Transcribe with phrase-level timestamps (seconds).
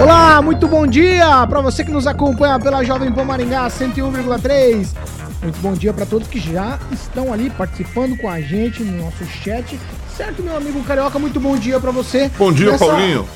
[0.00, 4.88] Olá, muito bom dia para você que nos acompanha pela Jovem Pan Maringá 101,3.
[5.42, 9.22] Muito bom dia para todos que já estão ali participando com a gente no nosso
[9.26, 9.78] chat.
[10.16, 12.30] Certo, meu amigo Carioca, muito bom dia para você.
[12.38, 13.28] Bom dia, Nessa Paulinho.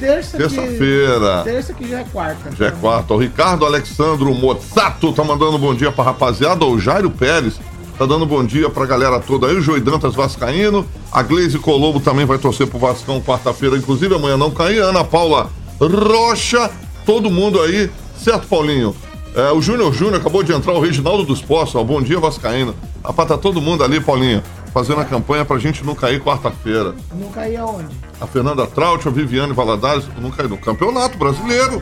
[0.00, 1.42] Terça Terça-feira.
[1.44, 2.50] Terça que já é quarta.
[2.56, 3.12] Já é quarta.
[3.12, 6.64] O Ricardo Alexandro Mozzato tá mandando bom dia pra rapaziada.
[6.64, 7.60] O Jairo Pérez
[7.98, 9.56] tá dando bom dia pra galera toda aí.
[9.56, 10.86] O Joey Dantas Vascaíno.
[11.10, 13.76] A Gleise Colombo também vai torcer pro Vascão quarta-feira.
[13.76, 14.78] Inclusive amanhã não cair.
[14.78, 16.70] Ana Paula Rocha.
[17.04, 17.90] Todo mundo aí.
[18.16, 18.94] Certo, Paulinho?
[19.34, 22.74] É, o Júnior Júnior acabou de entrar, o Reginaldo dos Poços, ó, bom dia Vascaíno.
[23.04, 26.94] Rapaz, tá todo mundo ali, Paulinho, fazendo a campanha pra gente não cair quarta-feira.
[27.14, 27.88] Não cair aonde?
[28.20, 31.80] A Fernanda Traut, a Viviane Valadares, não cair no Campeonato Brasileiro.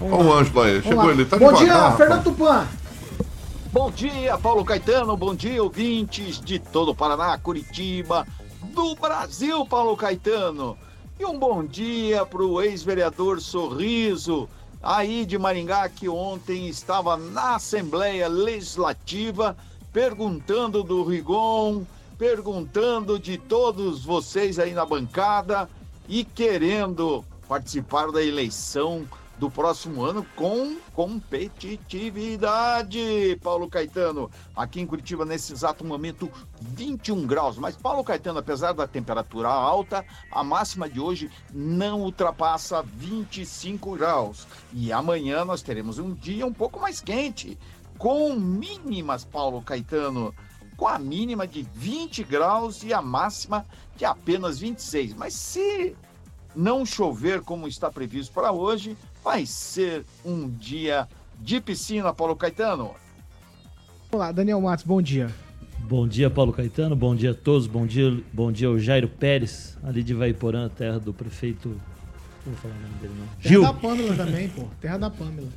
[0.00, 1.12] Olha o Ângelo aí, chegou lá.
[1.12, 2.66] ele, tá Bom devagar, dia, Fernando Tupã.
[3.76, 5.14] Bom dia, Paulo Caetano.
[5.18, 8.26] Bom dia, ouvintes de todo o Paraná, Curitiba,
[8.72, 10.78] do Brasil, Paulo Caetano.
[11.20, 14.48] E um bom dia para o ex-vereador Sorriso,
[14.82, 19.54] aí de Maringá, que ontem estava na Assembleia Legislativa
[19.92, 21.84] perguntando do Rigon,
[22.16, 25.68] perguntando de todos vocês aí na bancada
[26.08, 29.06] e querendo participar da eleição
[29.38, 34.30] do próximo ano com competitividade, Paulo Caetano.
[34.54, 37.58] Aqui em Curitiba, nesse exato momento, 21 graus.
[37.58, 44.46] Mas, Paulo Caetano, apesar da temperatura alta, a máxima de hoje não ultrapassa 25 graus.
[44.72, 47.58] E amanhã nós teremos um dia um pouco mais quente,
[47.98, 50.34] com mínimas, Paulo Caetano,
[50.76, 53.64] com a mínima de 20 graus e a máxima
[53.96, 55.14] de apenas 26.
[55.14, 55.96] Mas se
[56.54, 61.08] não chover como está previsto para hoje, vai ser um dia
[61.40, 62.94] de piscina, Paulo Caetano.
[64.12, 65.34] Olá, Daniel Matos, bom dia.
[65.80, 66.94] Bom dia, Paulo Caetano.
[66.94, 67.66] Bom dia a todos.
[67.66, 71.70] Bom dia, bom dia ao Jairo Pérez, ali de Vaiporã, terra do prefeito.
[72.46, 73.26] Não vou falar o nome dele, não.
[73.26, 73.62] Terra Gil.
[73.62, 74.62] da Pâmela também, pô.
[74.80, 75.48] Terra da Pâmela.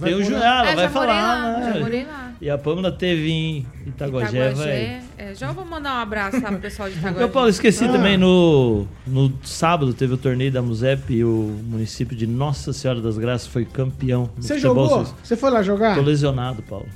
[0.00, 1.06] Tem o Joel, é, vai falar.
[1.06, 1.72] Lá, né?
[1.74, 2.32] Já morei lá.
[2.40, 6.58] E a Pâmela teve em Itaguajé, Itaguajé é, já vou mandar um abraço lá pro
[6.58, 7.22] pessoal de Itaguajé.
[7.22, 7.92] Eu, Paulo, esqueci ah.
[7.92, 13.00] também, no, no sábado teve o torneio da Musep e o município de Nossa Senhora
[13.00, 14.28] das Graças foi campeão.
[14.36, 15.06] Você jogou?
[15.22, 15.94] Você foi lá jogar?
[15.94, 16.86] Tô lesionado, Paulo.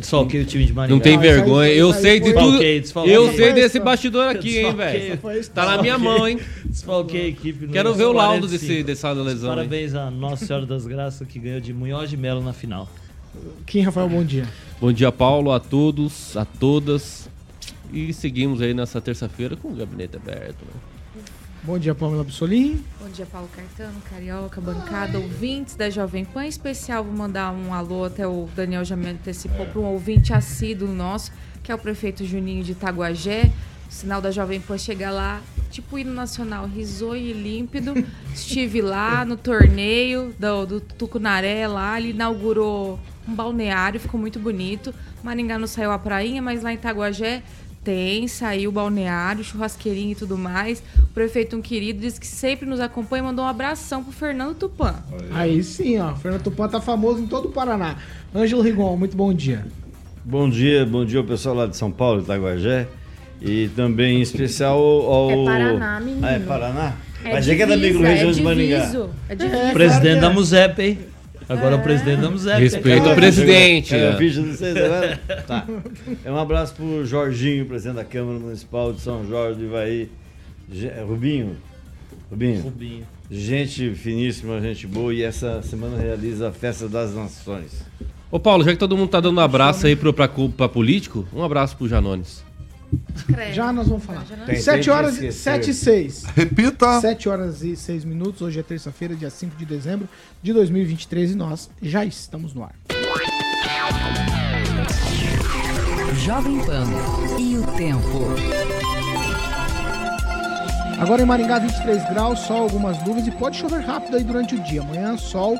[0.00, 0.94] Desfalquei o time de Maringá.
[0.94, 1.70] Não tem vergonha.
[1.70, 2.62] Eu sei de tudo.
[3.06, 5.18] Eu sei desse bastidor aqui, hein, velho.
[5.54, 6.38] Tá na minha mão, hein.
[6.64, 7.68] Desfalquei a equipe.
[7.68, 9.50] Quero ver o laudo desse, dessa lesão.
[9.50, 12.88] Parabéns a Nossa Senhora das Graças que ganhou de Munhoz de Melo na final.
[13.66, 14.46] Kim Rafael, bom dia.
[14.80, 17.28] Bom dia, Paulo, a todos, a todas.
[17.92, 20.62] E seguimos aí nessa terça-feira com o gabinete aberto.
[20.62, 20.99] Né?
[21.62, 22.82] Bom dia, Pamela Bussolini.
[22.98, 26.46] Bom dia, Paulo Caetano, Carioca, bancada, ouvintes da Jovem Pan.
[26.46, 30.32] Em especial, vou mandar um alô, até o Daniel já me antecipou, para um ouvinte
[30.32, 31.30] assíduo nosso,
[31.62, 33.52] que é o prefeito Juninho de Itaguajé.
[33.90, 37.92] O sinal da Jovem Pan chega lá, tipo hino nacional, risonho e límpido.
[38.32, 44.94] Estive lá no torneio do, do Tucunaré, lá, ele inaugurou um balneário, ficou muito bonito.
[45.22, 47.42] Maringá não saiu a prainha, mas lá em Itaguajé
[47.82, 50.82] tem, saiu o balneário, churrasqueirinho e tudo mais.
[50.98, 54.54] O prefeito, um querido, disse que sempre nos acompanha e mandou um abração pro Fernando
[54.54, 54.94] Tupan.
[55.32, 56.14] Aí sim, ó.
[56.14, 57.96] Fernando Tupan tá famoso em todo o Paraná.
[58.34, 59.66] Ângelo Rigon, muito bom dia.
[60.24, 62.86] Bom dia, bom dia ao pessoal lá de São Paulo, Itaguajé.
[63.40, 65.30] E também em especial ao.
[65.30, 66.26] É Paraná, menino.
[66.26, 66.96] Ah, é Paraná?
[67.24, 69.10] É Mas é que é da micro-região é de Maringá.
[69.28, 69.72] É diviso.
[69.72, 70.98] Presidente da Musep, hein?
[71.50, 71.78] Agora é.
[71.78, 72.60] o presidente da Musep.
[72.60, 73.92] Respeito o presidente.
[73.96, 74.10] É,
[75.48, 75.66] Tá.
[76.24, 80.08] É um abraço pro Jorginho, presidente da Câmara Municipal de São Jorge do Ivaí.
[81.08, 81.56] Rubinho.
[82.30, 82.62] Rubinho.
[82.62, 83.04] Rubinho.
[83.28, 85.12] Gente finíssima, gente boa.
[85.12, 87.84] E essa semana realiza a Festa das Nações.
[88.30, 91.26] Ô Paulo, já que todo mundo tá dando um abraço aí pro, pra, pra político,
[91.34, 92.44] um abraço pro Janones.
[93.52, 94.24] Já nós vamos falar.
[94.54, 96.24] 7 horas e 7 e 6.
[96.36, 97.00] Repita.
[97.00, 98.42] 7 horas e 6 minutos.
[98.42, 100.08] Hoje é terça-feira, dia 5 de dezembro
[100.42, 102.74] de 2023 e nós já estamos no ar.
[106.24, 106.86] Jovem Pan
[107.38, 108.34] e o tempo.
[111.00, 114.62] Agora em Maringá, 23 graus, sol, algumas nuvens e pode chover rápido aí durante o
[114.62, 114.82] dia.
[114.82, 115.58] Amanhã, sol,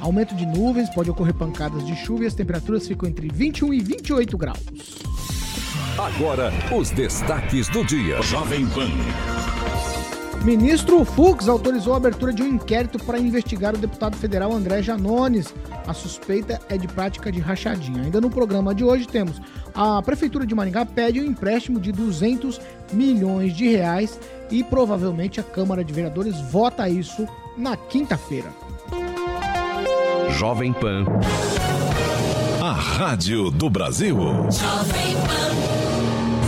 [0.00, 3.80] aumento de nuvens, pode ocorrer pancadas de chuva e as temperaturas ficam entre 21 e
[3.80, 4.60] 28 graus.
[5.98, 8.20] Agora, os destaques do dia.
[8.20, 8.90] Jovem Pan.
[10.44, 15.54] Ministro Fux autorizou a abertura de um inquérito para investigar o deputado federal André Janones.
[15.86, 18.02] A suspeita é de prática de rachadinha.
[18.02, 19.40] Ainda no programa de hoje temos
[19.74, 22.60] a Prefeitura de Maringá pede um empréstimo de 200
[22.92, 24.20] milhões de reais
[24.50, 27.26] e provavelmente a Câmara de Vereadores vota isso
[27.56, 28.50] na quinta-feira.
[30.30, 31.06] Jovem Pan.
[32.62, 34.18] A Rádio do Brasil.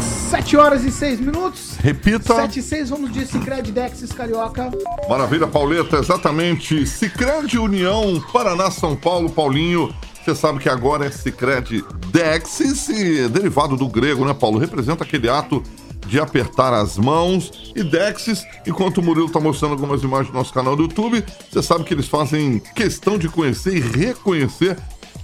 [0.03, 1.77] 7 horas e 6 minutos.
[1.79, 2.35] Repita.
[2.35, 4.71] 7 e 6, vamos de Cicred Dexis Carioca.
[5.09, 6.87] Maravilha, Pauleta, exatamente.
[6.87, 9.95] Cicred União, Paraná, São Paulo, Paulinho.
[10.25, 12.89] Você sabe que agora é Cicred Dexis,
[13.31, 14.59] derivado do grego, né, Paulo?
[14.59, 15.63] Representa aquele ato
[16.07, 17.73] de apertar as mãos.
[17.75, 21.63] E Dexis, enquanto o Murilo tá mostrando algumas imagens do nosso canal do YouTube, você
[21.63, 24.77] sabe que eles fazem questão de conhecer e reconhecer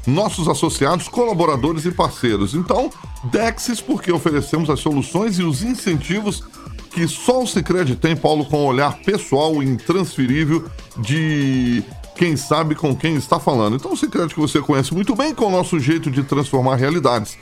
[0.06, 2.54] nossos associados, colaboradores e parceiros.
[2.54, 2.90] Então,
[3.24, 6.42] Dexis, porque oferecemos as soluções e os incentivos
[6.90, 10.64] que só o Cicred tem, Paulo, com um olhar pessoal e intransferível
[10.96, 11.82] de
[12.16, 13.74] quem sabe com quem está falando.
[13.74, 17.36] Então, o Cicred que você conhece muito bem com o nosso jeito de transformar realidades.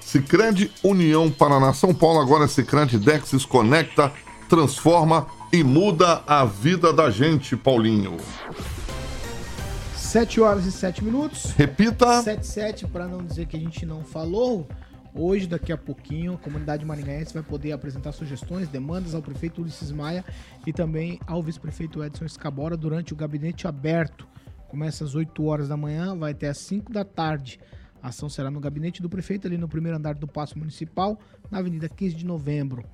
[0.00, 4.12] Cicred União Paraná São Paulo, agora Cicred Dexis conecta,
[4.46, 8.18] transforma e muda a vida da gente, Paulinho.
[10.12, 11.52] 7 horas e 7 minutos.
[11.52, 12.20] Repita.
[12.20, 14.68] 7 7 para não dizer que a gente não falou.
[15.14, 19.90] Hoje, daqui a pouquinho, a comunidade maringaense vai poder apresentar sugestões, demandas ao prefeito Ulisses
[19.90, 20.22] Maia
[20.66, 24.28] e também ao vice-prefeito Edson Escabora durante o gabinete aberto.
[24.68, 27.58] Começa às 8 horas da manhã, vai até às 5 da tarde.
[28.02, 31.18] A ação será no gabinete do prefeito, ali no primeiro andar do Paço Municipal,
[31.50, 32.84] na Avenida 15 de Novembro.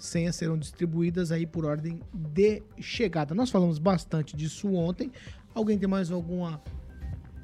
[0.00, 3.34] Senhas serão distribuídas aí por ordem de chegada.
[3.34, 5.12] Nós falamos bastante disso ontem.
[5.54, 6.62] Alguém tem mais alguma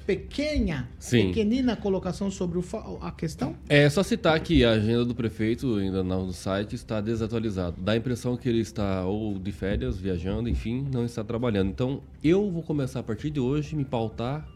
[0.07, 1.27] pequena, Sim.
[1.27, 2.57] pequenina colocação sobre
[3.01, 3.57] a questão?
[3.67, 7.81] É só citar que a agenda do prefeito ainda no site está desatualizado.
[7.81, 11.69] Dá a impressão que ele está ou de férias, viajando, enfim, não está trabalhando.
[11.69, 14.47] Então, eu vou começar a partir de hoje me pautar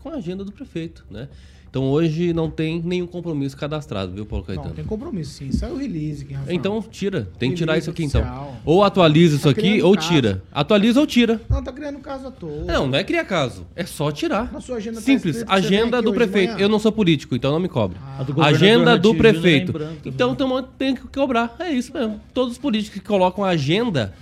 [0.00, 1.28] com a agenda do prefeito, né?
[1.74, 4.68] Então, hoje não tem nenhum compromisso cadastrado, viu, Paulo Caetano?
[4.68, 5.50] Não, tem compromisso sim.
[5.50, 6.54] Saiu o release aqui, Rafael.
[6.54, 7.28] Então, tira.
[7.36, 8.54] Tem que tirar isso aqui, então.
[8.64, 10.08] Ou atualiza isso Tá aqui, criando ou caso.
[10.08, 10.42] tira.
[10.52, 11.40] Atualiza ou tira.
[11.50, 12.62] Não, tá criando caso à toa.
[12.64, 13.66] Não, não é criar caso.
[13.74, 14.52] É só tirar.
[14.52, 15.38] Na sua agenda tá Simples.
[15.38, 16.60] vem Agenda aqui do prefeito.
[16.60, 17.98] Eu não sou político, então não me cobre.
[18.20, 19.72] A do Agenda do é prefeito.
[19.72, 19.96] branco.
[20.06, 21.56] Então tem uma- tem que cobrar.
[21.58, 22.20] É isso mesmo.
[22.32, 24.14] Todos os políticos que colocam a agenda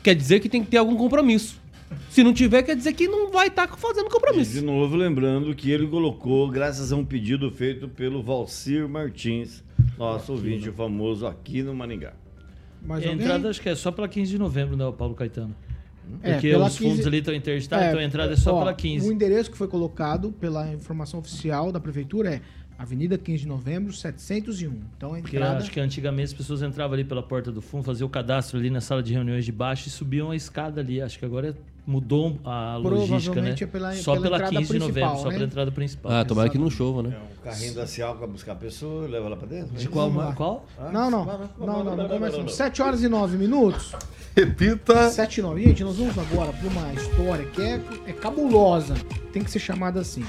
[0.00, 1.58] quer dizer que tem que ter algum compromisso.
[2.08, 4.64] Se não tiver, quer dizer que não vai estar fazendo De compromisso.
[4.64, 9.62] novo, lembrando que ele colocou, graças a um pedido feito pelo Valcir Martins,
[9.98, 12.12] nosso ouvinte famoso aqui no Maringá.
[12.82, 13.24] Mais E a alguém?
[13.24, 15.54] entrada acho que é só pela 15 de novembro, né, o Paulo Caetano?
[16.22, 18.58] É, Porque pela os fundos 15 ali estão interestados, então a entrada é só ó,
[18.60, 19.12] pela O 15.
[19.12, 22.40] endereço que foi colocado pela informação oficial da prefeitura é
[22.76, 24.72] Avenida 15 de Novembro, 701.
[24.96, 27.84] Então a Porque entrada acho que antigamente as pessoas entravam ali pela porta do fundo,
[27.84, 31.00] faziam o cadastro ali na sala de reuniões de baixo e subiam a escada ali.
[31.00, 31.56] Acho que agora
[31.86, 33.54] mudou a logística, né?
[33.58, 35.34] É pela- só pela pela, entrada 15 de novembro, principal, só né?
[35.34, 36.12] pela entrada principal.
[36.12, 37.18] Ah, tomara que não chova, né?
[37.38, 39.76] O carrinho da Cial para buscar a pessoa, leva lá para dentro.
[39.76, 40.10] De qual?
[40.10, 40.34] Vamos lá.
[40.34, 40.66] qual?
[40.92, 41.24] Não, não.
[41.58, 42.48] Não, não, não começa não.
[42.48, 43.92] 7 horas e 9 minutos.
[44.36, 45.10] Repita.
[45.10, 45.62] 7 e 9.
[45.62, 48.94] Gente, nós vamos agora para uma história que é, é cabulosa.
[49.32, 50.24] Tem que ser chamada assim.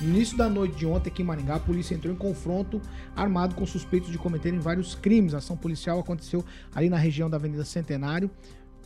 [0.00, 2.80] No início da noite de ontem, aqui em Maringá, a polícia entrou em confronto
[3.14, 5.32] armado com suspeitos de cometerem vários crimes.
[5.32, 6.44] A ação policial aconteceu
[6.74, 8.28] ali na região da Avenida Centenário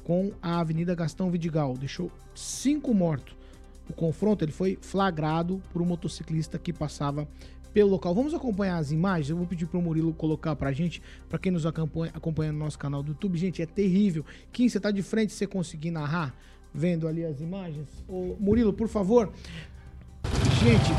[0.07, 1.75] com a Avenida Gastão Vidigal.
[1.77, 3.35] Deixou cinco mortos.
[3.91, 7.27] O confronto ele foi flagrado por um motociclista que passava
[7.75, 8.15] pelo local.
[8.15, 9.31] Vamos acompanhar as imagens.
[9.31, 12.79] Eu vou pedir pro Murilo colocar pra gente, pra quem nos acompanha, acompanha no nosso
[12.79, 13.37] canal do YouTube.
[13.37, 14.25] Gente, é terrível.
[14.53, 16.33] Kim, você tá de frente, você conseguir narrar,
[16.73, 17.89] vendo ali as imagens?
[18.07, 19.33] Ô, Murilo, por favor.
[20.63, 20.93] Gente,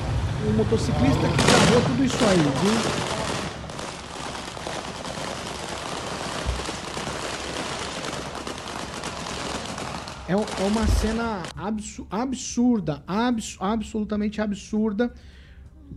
[0.46, 3.26] o motociclista que gravou tudo isso aí, viu?
[10.27, 15.13] É, é uma cena absu- absurda, abs- absolutamente absurda.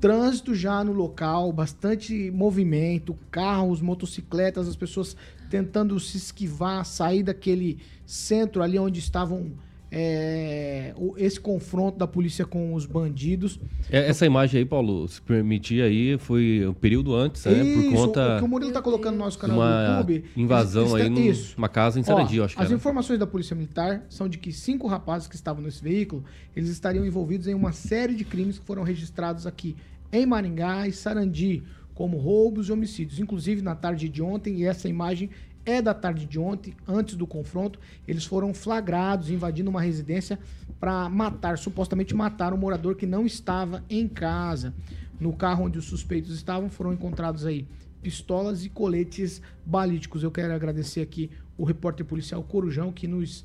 [0.00, 5.16] Trânsito já no local, bastante movimento, carros, motocicletas, as pessoas
[5.50, 9.50] tentando se esquivar, sair daquele centro ali onde estavam
[9.92, 13.58] é, esse confronto da polícia com os bandidos.
[13.90, 17.54] É, Essa imagem aí, Paulo, se permitir aí, foi um período antes, né?
[17.54, 20.24] Por Isso, o conta que o Murilo tá colocando no nosso canal do uma YouTube.
[20.36, 21.54] invasão eles- aí num- isso.
[21.56, 22.76] numa casa em Ó, Sarandia, acho que As era.
[22.76, 27.04] informações da Polícia Militar são de que cinco rapazes que estavam nesse veículo, eles estariam
[27.04, 29.74] envolvidos em uma série de crimes que foram registrados aqui
[30.12, 31.62] em Maringá e Sarandi,
[31.94, 33.20] como roubos e homicídios.
[33.20, 35.28] Inclusive, na tarde de ontem, e essa imagem
[35.64, 40.38] é da tarde de ontem, antes do confronto, eles foram flagrados invadindo uma residência
[40.78, 44.74] para matar, supostamente matar um morador que não estava em casa.
[45.18, 47.66] No carro onde os suspeitos estavam, foram encontrados aí
[48.02, 50.22] pistolas e coletes balísticos.
[50.22, 53.44] Eu quero agradecer aqui o repórter policial Corujão que nos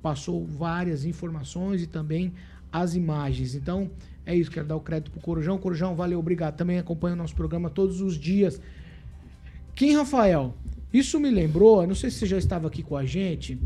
[0.00, 2.32] passou várias informações e também
[2.72, 3.56] as imagens.
[3.56, 3.90] Então,
[4.24, 5.58] é isso, quero dar o crédito pro Corujão.
[5.58, 6.56] Corujão, valeu, obrigado.
[6.56, 8.60] Também acompanha o nosso programa todos os dias.
[9.74, 10.54] Kim Rafael,
[10.92, 13.58] isso me lembrou, não sei se você já estava aqui com a gente,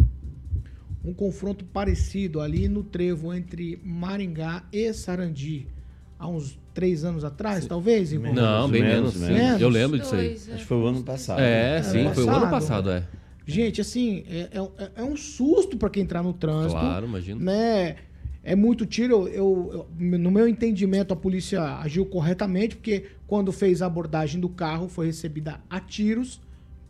[1.04, 5.66] um confronto parecido ali no trevo entre Maringá e Sarandi.
[6.18, 8.32] Há uns três anos atrás, talvez, Igor?
[8.32, 9.16] Não, bem menos.
[9.16, 9.60] menos, menos.
[9.60, 10.28] Eu lembro disso aí.
[10.28, 10.32] É.
[10.34, 11.40] Acho que foi o ano passado.
[11.40, 12.90] É, sim, foi o ano passado.
[12.90, 13.04] é.
[13.44, 14.48] Gente, assim, é,
[14.78, 16.72] é- é um susto para quem entrar no trânsito.
[16.80, 17.40] Claro, imagino.
[17.40, 17.96] né?
[18.44, 19.26] É muito tiro.
[19.28, 24.48] Eu- eu- no meu entendimento, a polícia agiu corretamente, porque quando fez a abordagem do
[24.48, 26.40] carro, foi recebida a tiros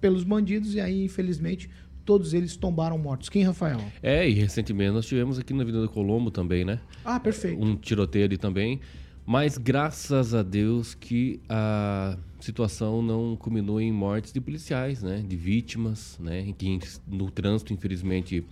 [0.03, 1.71] pelos bandidos, e aí, infelizmente,
[2.05, 3.29] todos eles tombaram mortos.
[3.29, 3.81] Quem, Rafael?
[4.03, 6.81] É, e recentemente nós tivemos aqui na Avenida Colombo também, né?
[7.05, 7.63] Ah, perfeito.
[7.65, 8.81] um tiroteio ali também.
[9.25, 15.23] Mas graças a Deus que a situação não culminou em mortes de policiais, né?
[15.27, 16.53] De vítimas, né?
[16.59, 18.45] Que no trânsito, infelizmente,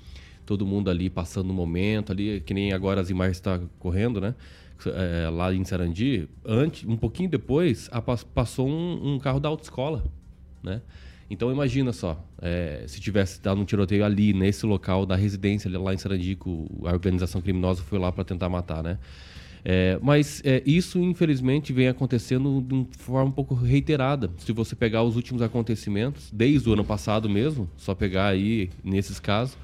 [0.46, 4.32] todo mundo ali passando o momento ali, que nem agora as imagens estão correndo, né?
[4.86, 9.48] É, lá em Sarandi, antes, um pouquinho depois, a- pas- passou um, um carro da
[9.48, 10.04] autoescola,
[10.62, 10.80] né?
[11.30, 15.94] Então imagina só, é, se tivesse dado um tiroteio ali, nesse local da residência lá
[15.94, 18.98] em Sarandi, que o- a organização criminosa foi lá para tentar matar, né?
[19.64, 24.30] É, mas é, isso, infelizmente, vem acontecendo de uma forma um pouco reiterada.
[24.38, 29.20] Se você pegar os últimos acontecimentos, desde o ano passado mesmo, só pegar aí nesses
[29.20, 29.56] casos,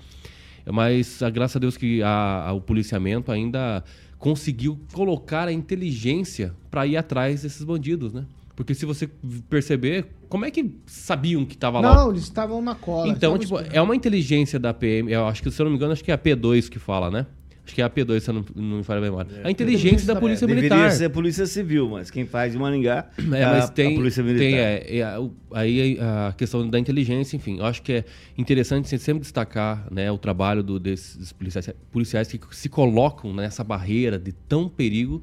[0.70, 3.82] mas a graças a Deus que a- a- o policiamento ainda
[4.18, 8.24] conseguiu colocar a inteligência para ir atrás desses bandidos, né?
[8.56, 9.06] Porque se você
[9.50, 11.94] perceber, como é que sabiam que estava lá?
[11.94, 13.06] Não, eles estavam na cola.
[13.08, 13.76] Então, tipo, esperando.
[13.76, 15.12] é uma inteligência da PM.
[15.12, 17.10] Eu acho que, se eu não me engano, acho que é a P2 que fala,
[17.10, 17.26] né?
[17.66, 19.28] Acho que é a P2, se eu não, não me falha a memória.
[19.42, 20.92] a inteligência da Polícia Deveria Militar.
[20.92, 24.22] ser a Polícia Civil, mas quem faz em Maringá É, mas a, tem, a Polícia
[24.22, 24.46] Militar.
[24.46, 25.20] tem é, é,
[25.52, 27.58] aí a questão da inteligência, enfim.
[27.58, 28.04] Eu acho que é
[28.38, 34.16] interessante sempre destacar né, o trabalho do- desses policiais, policiais que se colocam nessa barreira
[34.16, 35.20] de tão perigo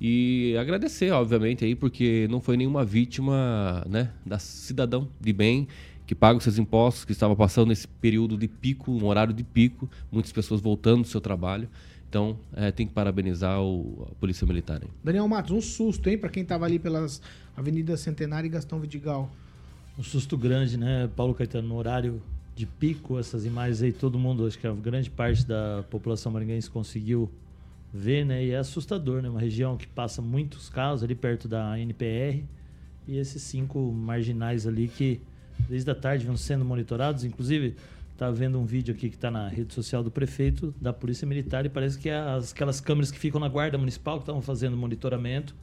[0.00, 5.66] e agradecer, obviamente, aí, porque não foi nenhuma vítima né, da cidadão de bem
[6.06, 9.42] que paga os seus impostos, que estava passando esse período de pico, um horário de
[9.42, 11.68] pico, muitas pessoas voltando do seu trabalho.
[12.08, 14.80] Então, é, tem que parabenizar o, a Polícia Militar.
[14.82, 14.88] Aí.
[15.02, 17.20] Daniel Matos, um susto, hein, pra quem tava ali pelas
[17.56, 19.28] Avenidas Centenário e Gastão Vidigal.
[19.98, 21.66] Um susto grande, né, Paulo Caetano?
[21.66, 22.22] No horário
[22.54, 26.70] de pico, essas imagens aí, todo mundo, acho que a grande parte da população maringaense
[26.70, 27.28] conseguiu
[28.24, 28.44] né?
[28.44, 29.28] E é assustador, né?
[29.28, 32.44] Uma região que passa muitos carros ali perto da NPR
[33.06, 35.20] e esses cinco marginais ali que
[35.68, 37.24] desde a tarde vão sendo monitorados.
[37.24, 37.76] Inclusive,
[38.16, 41.66] tá vendo um vídeo aqui que está na rede social do prefeito, da Polícia Militar,
[41.66, 44.76] e parece que é as, aquelas câmeras que ficam na guarda municipal que estavam fazendo
[44.76, 45.54] monitoramento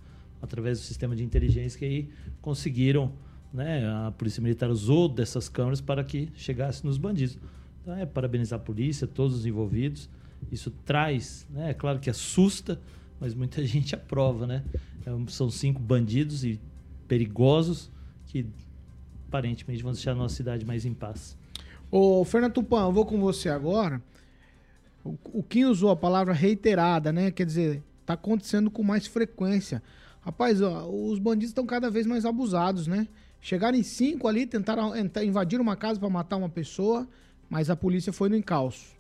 [0.42, 2.10] através do sistema de inteligência que aí
[2.42, 3.12] conseguiram,
[3.54, 3.88] né?
[4.08, 7.38] A Polícia Militar usou dessas câmeras para que chegasse nos bandidos.
[7.82, 10.10] Então é parabenizar a polícia, todos os envolvidos.
[10.52, 11.72] Isso traz, né?
[11.72, 12.80] É claro que assusta,
[13.20, 14.64] mas muita gente aprova, né?
[15.06, 16.60] É são cinco bandidos e
[17.08, 17.92] perigosos
[18.28, 18.46] que
[19.28, 21.38] aparentemente vão deixar a nossa cidade mais em paz.
[21.92, 24.02] Ô, Fernando Tupan, eu vou com você agora.
[25.04, 27.30] O, o Kim usou a palavra reiterada, né?
[27.32, 29.84] Quer dizer, tá acontecendo com mais frequência.
[30.22, 33.08] Rapaz, ó, os bandidos estão cada vez mais abusados, né?
[33.42, 37.08] Chegaram em cinco ali, tentaram invadir uma casa para matar uma pessoa,
[37.50, 38.93] mas a polícia foi no encalço.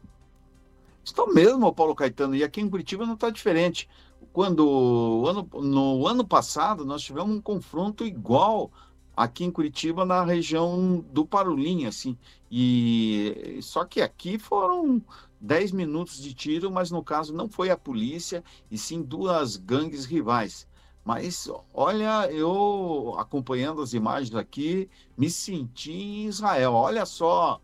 [1.03, 3.89] Estão mesmo, Paulo Caetano, e aqui em Curitiba não está diferente.
[4.31, 8.71] Quando ano, no ano passado nós tivemos um confronto igual
[9.15, 12.17] aqui em Curitiba na região do Parolim, assim.
[12.49, 15.01] E só que aqui foram
[15.41, 20.05] 10 minutos de tiro, mas no caso não foi a polícia, e sim duas gangues
[20.05, 20.67] rivais.
[21.05, 26.73] Mas olha, eu acompanhando as imagens aqui, me senti em Israel.
[26.73, 27.59] Olha só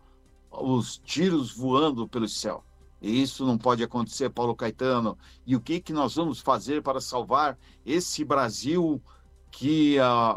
[0.50, 2.62] os tiros voando pelo céu.
[3.00, 5.16] Isso não pode acontecer, Paulo Caetano.
[5.46, 9.02] E o que, que nós vamos fazer para salvar esse Brasil
[9.50, 10.36] que a,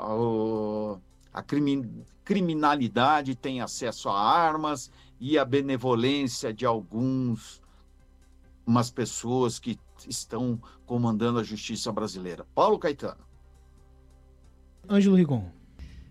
[1.33, 4.89] a crimi- criminalidade tem acesso a armas
[5.19, 7.61] e a benevolência de alguns
[8.65, 9.77] umas pessoas que
[10.07, 12.45] estão comandando a justiça brasileira?
[12.55, 13.19] Paulo Caetano.
[14.89, 15.49] Ângelo Rigon.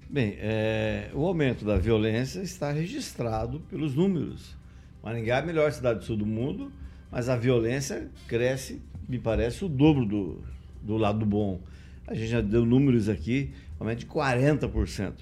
[0.09, 4.55] Bem, é, o aumento da violência está registrado pelos números.
[5.03, 6.71] Maringá é a melhor cidade do sul do mundo,
[7.11, 10.43] mas a violência cresce, me parece, o dobro do,
[10.83, 11.61] do lado bom.
[12.07, 15.13] A gente já deu números aqui, aumento de 40%.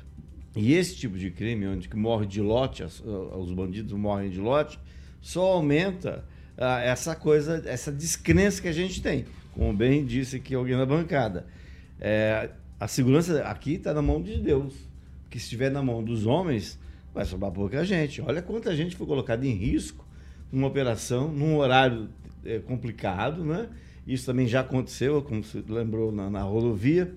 [0.57, 4.41] E esse tipo de crime, onde que morre de lote, as- os bandidos morrem de
[4.41, 4.79] lote,
[5.21, 6.25] só aumenta
[6.59, 9.25] ah, essa coisa, essa descrença que a gente tem.
[9.53, 11.47] Como bem disse aqui alguém na bancada.
[12.01, 14.75] É, a segurança aqui está na mão de Deus.
[15.23, 16.79] Porque se estiver na mão dos homens,
[17.15, 18.21] vai sobrar pouca gente.
[18.21, 20.07] Olha quanta gente foi colocada em risco
[20.51, 22.09] numa operação, num horário
[22.45, 23.69] é, complicado, né?
[24.07, 27.15] Isso também já aconteceu, como você lembrou, na, na rodovia.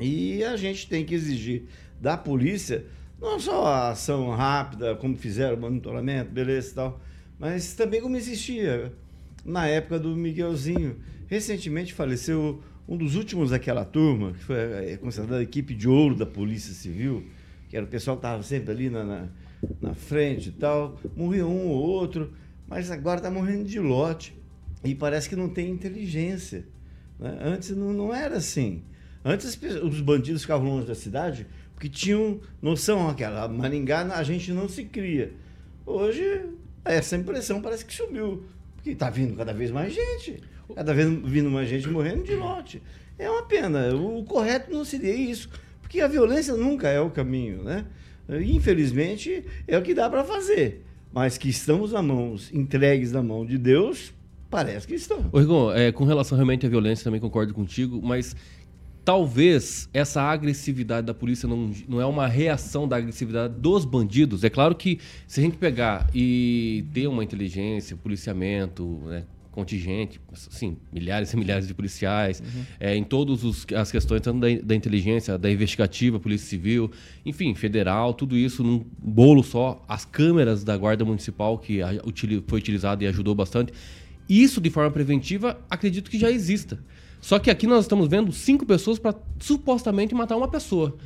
[0.00, 1.64] E a gente tem que exigir
[2.00, 2.84] da polícia
[3.20, 7.00] não só a ação rápida, como fizeram, monitoramento, beleza e tal,
[7.38, 8.92] mas também como existia
[9.44, 10.96] na época do Miguelzinho.
[11.28, 16.16] Recentemente faleceu um dos últimos daquela turma, que foi é, considerada a equipe de ouro
[16.16, 17.24] da Polícia Civil,
[17.72, 19.28] que era o pessoal que estava sempre ali na, na,
[19.80, 21.00] na, frente e tal.
[21.16, 22.34] Morreu um ou outro,
[22.68, 24.36] mas agora está morrendo de lote.
[24.84, 26.66] E parece que não tem inteligência.
[27.18, 27.34] Né?
[27.40, 28.82] Antes não, não era assim.
[29.24, 33.48] Antes os bandidos ficavam longe da cidade porque tinham noção aquela.
[33.48, 35.32] Maringá a gente não se cria.
[35.86, 36.50] Hoje,
[36.84, 38.44] essa impressão parece que sumiu.
[38.76, 40.42] Porque está vindo cada vez mais gente.
[40.74, 42.82] Cada vez vindo mais gente morrendo de lote.
[43.18, 43.94] É uma pena.
[43.94, 45.48] O correto não seria isso.
[45.92, 47.84] Porque a violência nunca é o caminho, né?
[48.46, 50.86] Infelizmente, é o que dá para fazer.
[51.12, 54.10] Mas que estamos na mãos, entregues na mão de Deus,
[54.48, 55.28] parece que estão.
[55.30, 58.34] Ô, Rigon, é, com relação realmente à violência, também concordo contigo, mas
[59.04, 64.44] talvez essa agressividade da polícia não, não é uma reação da agressividade dos bandidos.
[64.44, 70.78] É claro que se a gente pegar e ter uma inteligência, policiamento, né, contingente, sim,
[70.90, 72.64] milhares e milhares de policiais, uhum.
[72.80, 76.90] é, em todas as questões, tanto da, da, inteligência, da investigativa, polícia civil,
[77.24, 81.90] enfim, federal, tudo isso num bolo só, as câmeras da Guarda Municipal, que a,
[82.46, 83.74] foi utilizada e ajudou bastante,
[84.28, 86.82] isso de forma preventiva, acredito que já exista.
[87.20, 90.96] Só que aqui nós estamos vendo cinco pessoas para supostamente matar uma pessoa.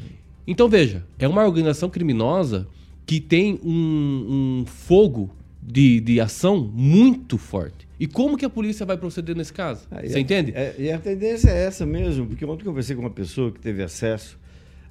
[0.46, 2.68] Então veja, é uma organização criminosa
[3.04, 5.34] que tem um, um fogo
[5.66, 7.88] de, de ação muito forte.
[7.98, 9.86] E como que a polícia vai proceder nesse caso?
[9.90, 10.52] Ah, Você entende?
[10.54, 13.58] É, e a tendência é essa mesmo, porque ontem eu conversei com uma pessoa que
[13.58, 14.38] teve acesso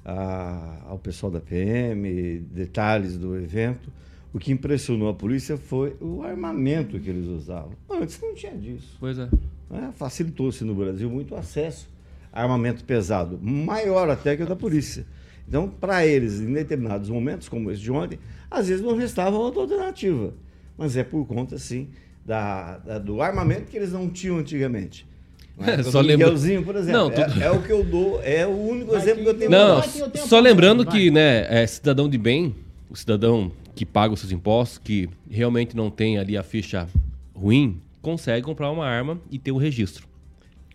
[0.04, 3.90] a, ao pessoal da PM, detalhes do evento.
[4.34, 7.72] O que impressionou a polícia foi o armamento que eles usavam.
[7.90, 8.96] Antes não tinha disso.
[9.00, 9.28] Pois é.
[9.70, 9.92] Né?
[9.94, 11.88] Facilitou-se no Brasil muito o acesso
[12.30, 15.06] a armamento pesado, maior até que o da polícia.
[15.48, 18.18] Então, para eles, em determinados momentos, como esse de ontem,
[18.50, 20.34] às vezes não restava outra alternativa.
[20.76, 21.88] Mas é por conta, sim,
[22.24, 25.06] da, da do armamento que eles não tinham antigamente.
[25.58, 26.26] É, só lembra...
[26.26, 29.24] por exemplo, não, é, é, o que eu dou, é o único vai exemplo que,
[29.24, 29.50] que eu tenho.
[29.50, 29.82] Não,
[30.26, 32.54] só lembrando que, né, é cidadão de bem,
[32.90, 36.86] o cidadão que paga os seus impostos, que realmente não tem ali a ficha
[37.34, 40.06] ruim, consegue comprar uma arma e ter o registro.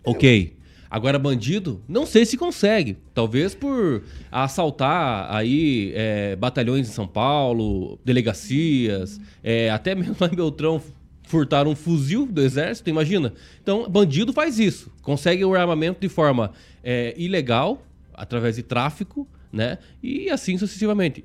[0.04, 0.52] Ok.
[0.92, 2.98] Agora, bandido, não sei se consegue.
[3.14, 10.36] Talvez por assaltar aí é, batalhões em São Paulo, delegacias, é, até mesmo lá em
[10.36, 10.82] Beltrão
[11.22, 13.32] furtar um fuzil do exército, imagina.
[13.62, 14.92] Então, bandido faz isso.
[15.00, 16.52] Consegue o armamento de forma
[16.84, 19.78] é, ilegal, através de tráfico, né?
[20.02, 21.24] E assim sucessivamente.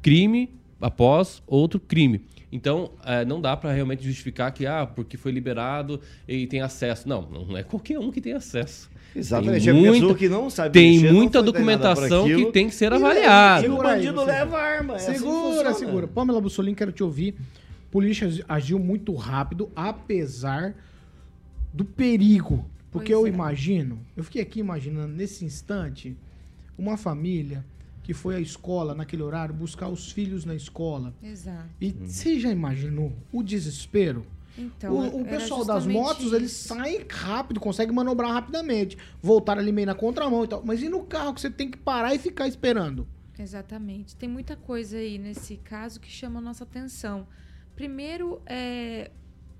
[0.00, 0.48] Crime
[0.80, 2.22] após outro crime.
[2.50, 7.08] Então, é, não dá para realmente justificar que, ah, porque foi liberado e tem acesso.
[7.08, 8.90] Não, não é qualquer um que tem acesso.
[9.14, 12.92] Exatamente, tem muita, pessoa que não sabe Tem mexer, muita documentação que tem que ser
[12.92, 13.66] avaliada.
[13.66, 14.96] E o bandido leva arma.
[14.96, 16.06] É segura, assim segura.
[16.06, 17.34] Pamela Bussolini, quero te ouvir.
[17.90, 20.74] Polícia agiu muito rápido, apesar
[21.72, 22.64] do perigo.
[22.90, 23.34] Porque pois eu é.
[23.34, 26.16] imagino, eu fiquei aqui imaginando, nesse instante,
[26.76, 27.64] uma família
[28.08, 31.14] que foi à escola naquele horário buscar os filhos na escola.
[31.22, 31.68] Exato.
[31.78, 32.06] E uhum.
[32.06, 34.24] você já imaginou o desespero?
[34.56, 36.34] Então, o, o pessoal das motos, isso.
[36.34, 40.62] eles saem rápido, conseguem manobrar rapidamente, voltar ali meio na contramão e tal.
[40.64, 43.06] Mas e no carro que você tem que parar e ficar esperando?
[43.38, 44.16] Exatamente.
[44.16, 47.28] Tem muita coisa aí nesse caso que chama a nossa atenção.
[47.76, 49.10] Primeiro, é,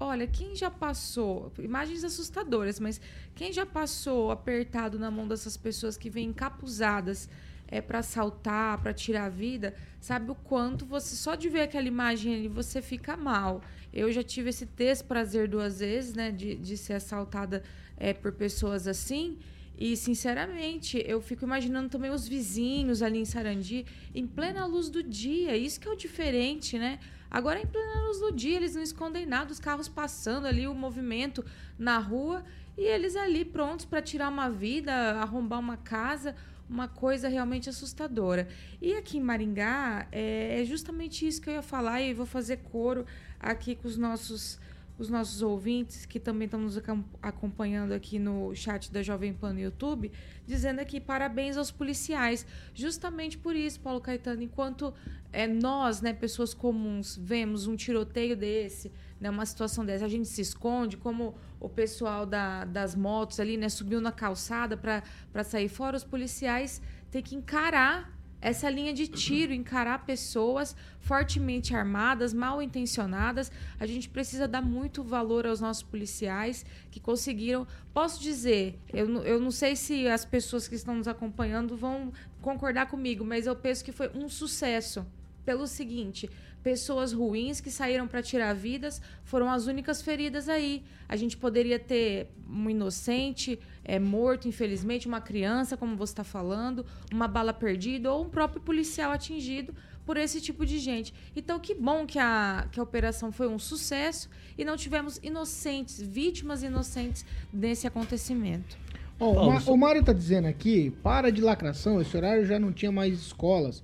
[0.00, 2.98] olha, quem já passou, imagens assustadoras, mas
[3.34, 7.28] quem já passou apertado na mão dessas pessoas que vêm encapuzadas
[7.68, 11.86] é para assaltar, para tirar a vida, sabe o quanto você só de ver aquela
[11.86, 13.62] imagem ali você fica mal.
[13.92, 17.62] Eu já tive esse desprazer duas vezes, né, de, de ser assaltada
[17.96, 19.38] é, por pessoas assim.
[19.80, 25.04] E, sinceramente, eu fico imaginando também os vizinhos ali em Sarandi, em plena luz do
[25.04, 25.56] dia.
[25.56, 26.98] Isso que é o diferente, né?
[27.30, 30.74] Agora, em plena luz do dia, eles não escondem nada, os carros passando ali, o
[30.74, 31.44] movimento
[31.78, 32.44] na rua,
[32.76, 36.34] e eles ali prontos para tirar uma vida, arrombar uma casa
[36.68, 38.48] uma coisa realmente assustadora.
[38.80, 42.58] E aqui em Maringá, é, é justamente isso que eu ia falar e vou fazer
[42.58, 43.06] coro
[43.40, 44.58] aqui com os nossos
[44.98, 46.76] os nossos ouvintes que também estão nos
[47.22, 50.10] acompanhando aqui no chat da Jovem Pan no YouTube,
[50.44, 52.44] dizendo aqui parabéns aos policiais.
[52.74, 54.92] Justamente por isso, Paulo Caetano, enquanto
[55.32, 60.26] é, nós, né, pessoas comuns, vemos um tiroteio desse, né, uma situação dessa, a gente
[60.26, 65.68] se esconde, como o pessoal da, das motos ali, né, subiu na calçada para sair
[65.68, 72.62] fora, os policiais têm que encarar essa linha de tiro, encarar pessoas fortemente armadas, mal
[72.62, 73.50] intencionadas.
[73.80, 77.66] A gente precisa dar muito valor aos nossos policiais que conseguiram.
[77.92, 82.86] Posso dizer, eu, eu não sei se as pessoas que estão nos acompanhando vão concordar
[82.86, 85.06] comigo, mas eu penso que foi um sucesso.
[85.44, 86.28] Pelo seguinte,
[86.62, 90.82] pessoas ruins que saíram para tirar vidas foram as únicas feridas aí.
[91.08, 96.84] A gente poderia ter um inocente é, morto, infelizmente, uma criança, como você está falando,
[97.12, 101.12] uma bala perdida ou um próprio policial atingido por esse tipo de gente.
[101.36, 106.00] Então, que bom que a, que a operação foi um sucesso e não tivemos inocentes,
[106.00, 108.76] vítimas inocentes nesse acontecimento.
[109.20, 112.72] Ó, o, Ma- o Mário tá dizendo aqui, para de lacração, esse horário já não
[112.72, 113.82] tinha mais escolas.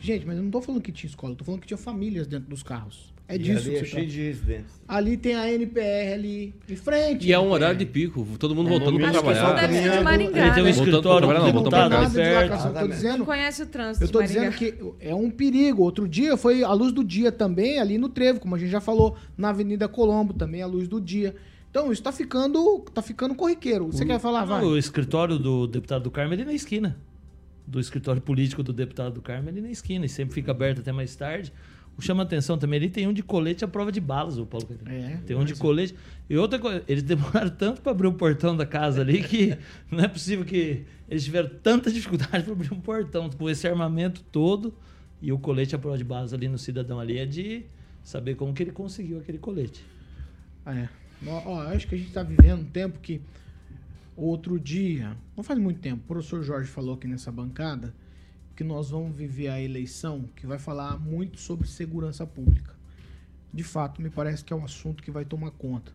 [0.00, 2.26] Gente, mas eu não tô falando que tinha escola, eu tô falando que tinha famílias
[2.26, 3.12] dentro dos carros.
[3.30, 4.10] É E disso ali é que você cheio tá.
[4.10, 4.80] de residentes.
[4.88, 7.26] Ali tem a NPR ali em frente.
[7.26, 9.60] E é um horário de pico, todo mundo voltando para Acho que trabalhar.
[9.60, 10.00] deve ser de.
[10.00, 10.70] Maringá, Ele tem um né?
[10.70, 12.48] Escritório trabalhar, não, do voltando pra deputado casa.
[12.48, 12.94] tô Exatamente.
[12.94, 15.82] dizendo, Conhece o trânsito eu tô dizendo que é um perigo.
[15.82, 18.80] Outro dia foi a luz do dia também ali no Trevo, como a gente já
[18.80, 21.34] falou, na Avenida Colombo também a luz do dia.
[21.70, 23.88] Então isso tá ficando, tá ficando corriqueiro.
[23.88, 24.64] Você quer falar, vai?
[24.64, 26.96] O escritório do deputado do Carmo é ali na esquina.
[27.68, 30.06] Do escritório político do deputado do Carmo ali na esquina.
[30.06, 31.52] E sempre fica aberto até mais tarde.
[31.98, 34.64] O chama atenção também, ali tem um de colete à prova de balas, o Paulo
[34.64, 34.88] Caetano.
[34.92, 35.96] É, Tem um de colete.
[36.30, 39.58] E outra coisa, eles demoraram tanto para abrir o portão da casa ali que
[39.90, 44.22] não é possível que eles tiveram tanta dificuldade para abrir um portão com esse armamento
[44.30, 44.72] todo.
[45.20, 47.64] E o colete à prova de balas ali no cidadão ali é de
[48.04, 49.84] saber como que ele conseguiu aquele colete.
[50.64, 50.88] É.
[51.26, 53.20] Ó, ó, acho que a gente tá vivendo um tempo que
[54.24, 57.94] outro dia, não faz muito tempo, o professor Jorge falou aqui nessa bancada
[58.56, 62.74] que nós vamos viver a eleição que vai falar muito sobre segurança pública.
[63.54, 65.92] De fato, me parece que é um assunto que vai tomar conta.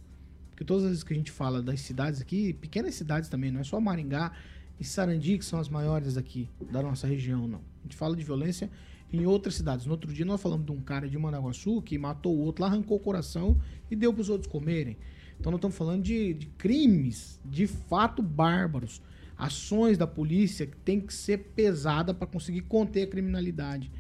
[0.50, 3.60] Porque todas as vezes que a gente fala das cidades aqui, pequenas cidades também, não
[3.60, 4.32] é só Maringá
[4.80, 7.60] e Sarandi que são as maiores aqui da nossa região, não.
[7.60, 8.70] A gente fala de violência
[9.12, 9.86] em outras cidades.
[9.86, 12.98] No outro dia nós falamos de um cara de Managuaçu que matou o outro arrancou
[12.98, 13.60] o coração
[13.92, 14.98] e deu para os outros comerem.
[15.44, 19.02] Então nós estamos falando de, de crimes de fato bárbaros.
[19.38, 23.92] Ações da polícia que tem que ser pesada para conseguir conter a criminalidade.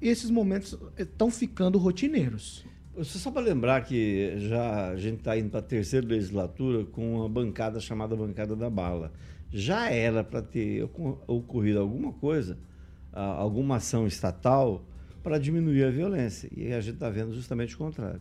[0.00, 2.64] Esses momentos estão ficando rotineiros.
[2.96, 7.14] Só só para lembrar que já a gente está indo para a terceira legislatura com
[7.14, 9.12] uma bancada chamada Bancada da Bala.
[9.52, 12.58] Já era para ter oco- ocorrido alguma coisa,
[13.12, 14.84] alguma ação estatal
[15.22, 16.50] para diminuir a violência.
[16.56, 18.20] E a gente está vendo justamente o contrário.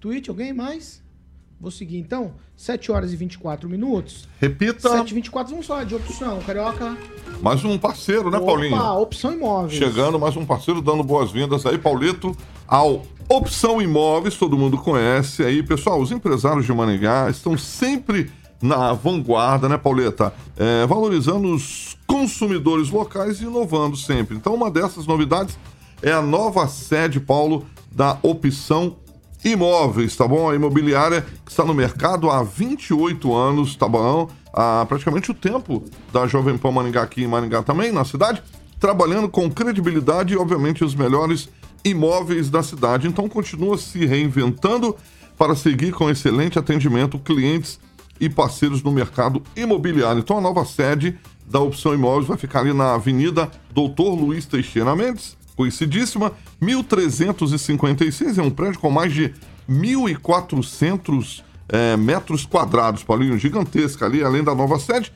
[0.00, 1.03] Tweet, alguém mais?
[1.64, 2.32] Vou seguir então.
[2.54, 4.28] 7 horas e 24 minutos.
[4.38, 6.38] Repita, 7 e 24 vamos falar de opção.
[6.40, 6.94] Carioca.
[7.40, 8.76] mais um parceiro, né, Paulinho?
[8.76, 9.72] Opa, opção imóveis.
[9.72, 12.36] Chegando, mais um parceiro dando boas-vindas aí, Paulito,
[12.68, 15.62] ao Opção Imóveis, todo mundo conhece aí.
[15.62, 20.34] Pessoal, os empresários de Maringá estão sempre na vanguarda, né, Pauleta?
[20.58, 24.36] É, valorizando os consumidores locais e inovando sempre.
[24.36, 25.58] Então, uma dessas novidades
[26.02, 28.96] é a nova sede, Paulo, da Opção
[29.44, 30.48] Imóveis, tá bom?
[30.48, 34.30] A imobiliária que está no mercado há 28 anos, tá bom?
[34.50, 38.42] Há praticamente o tempo da Jovem Pan Maringá aqui em Maringá também, na cidade,
[38.80, 41.50] trabalhando com credibilidade e, obviamente, os melhores
[41.84, 43.06] imóveis da cidade.
[43.06, 44.96] Então, continua se reinventando
[45.36, 47.78] para seguir com excelente atendimento clientes
[48.18, 50.20] e parceiros no mercado imobiliário.
[50.20, 54.96] Então, a nova sede da Opção Imóveis vai ficar ali na Avenida Doutor Luiz Teixeira
[54.96, 59.32] Mendes, conhecidíssima, 1356, é um prédio com mais de
[59.68, 65.12] 1.400 é, metros quadrados, Paulinho, gigantesca ali, além da nova sede.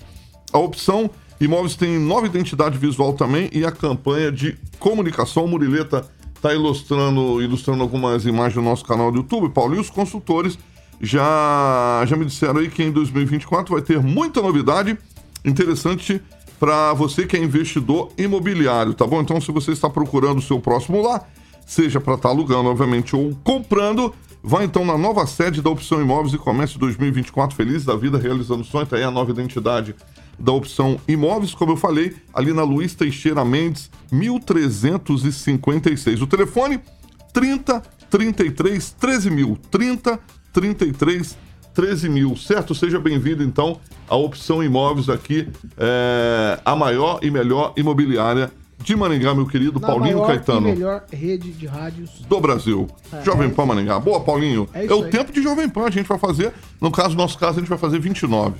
[0.53, 5.44] A opção Imóveis tem nova identidade visual também e a campanha de comunicação.
[5.44, 9.88] O Murileta está ilustrando, ilustrando algumas imagens no nosso canal do YouTube, Paulo, e os
[9.88, 10.59] consultores
[11.01, 14.98] já, já me disseram aí que em 2024 vai ter muita novidade
[15.44, 16.20] interessante
[16.59, 19.21] para você que é investidor imobiliário, tá bom?
[19.21, 21.31] Então, se você está procurando o seu próximo lar,
[21.66, 26.35] seja para estar alugando, obviamente, ou comprando, vai então na nova sede da Opção Imóveis
[26.35, 28.87] e comece 2024 feliz da vida, realizando o sonho.
[28.87, 29.94] Tá aí a nova identidade
[30.38, 36.23] da Opção Imóveis, como eu falei, ali na Luiz Teixeira Mendes, 1356.
[36.23, 36.81] O telefone
[37.33, 39.59] 30 33 13 mil.
[39.71, 40.18] 30
[40.53, 41.47] 33 13
[42.08, 42.74] mil, certo?
[42.74, 48.50] Seja bem-vindo, então, à Opção Imóveis aqui, é, a maior e melhor imobiliária
[48.82, 52.10] de Maringá, meu querido Na Paulinho maior Caetano e melhor rede de rádios.
[52.28, 52.86] do Brasil.
[53.12, 53.98] É, Jovem é Pan Maringá.
[53.98, 54.68] Boa, Paulinho.
[54.72, 55.10] É É, o aí.
[55.10, 56.52] tempo de Jovem Pan, a gente vai fazer.
[56.80, 58.54] No caso, no nosso caso, a gente vai fazer 29.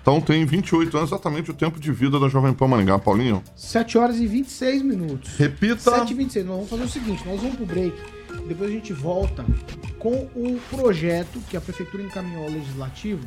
[0.00, 3.42] Então tem 28 anos, exatamente o tempo de vida da Jovem Pan Maringá, Paulinho.
[3.56, 5.36] 7 horas e 26 minutos.
[5.38, 5.78] Repita.
[5.92, 6.44] 7 e 26.
[6.46, 7.94] Nós vamos fazer o seguinte: nós vamos pro break.
[8.46, 9.44] Depois a gente volta
[9.98, 13.26] com o projeto que a Prefeitura encaminhou ao Legislativo,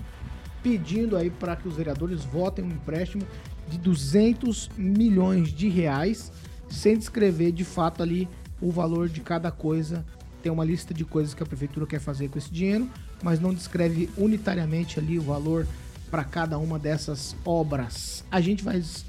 [0.61, 3.23] pedindo aí para que os vereadores votem um empréstimo
[3.67, 6.31] de 200 milhões de reais
[6.69, 8.27] sem descrever de fato ali
[8.61, 10.05] o valor de cada coisa.
[10.41, 12.89] Tem uma lista de coisas que a prefeitura quer fazer com esse dinheiro,
[13.23, 15.67] mas não descreve unitariamente ali o valor
[16.11, 18.23] para cada uma dessas obras.
[18.31, 19.05] A gente faz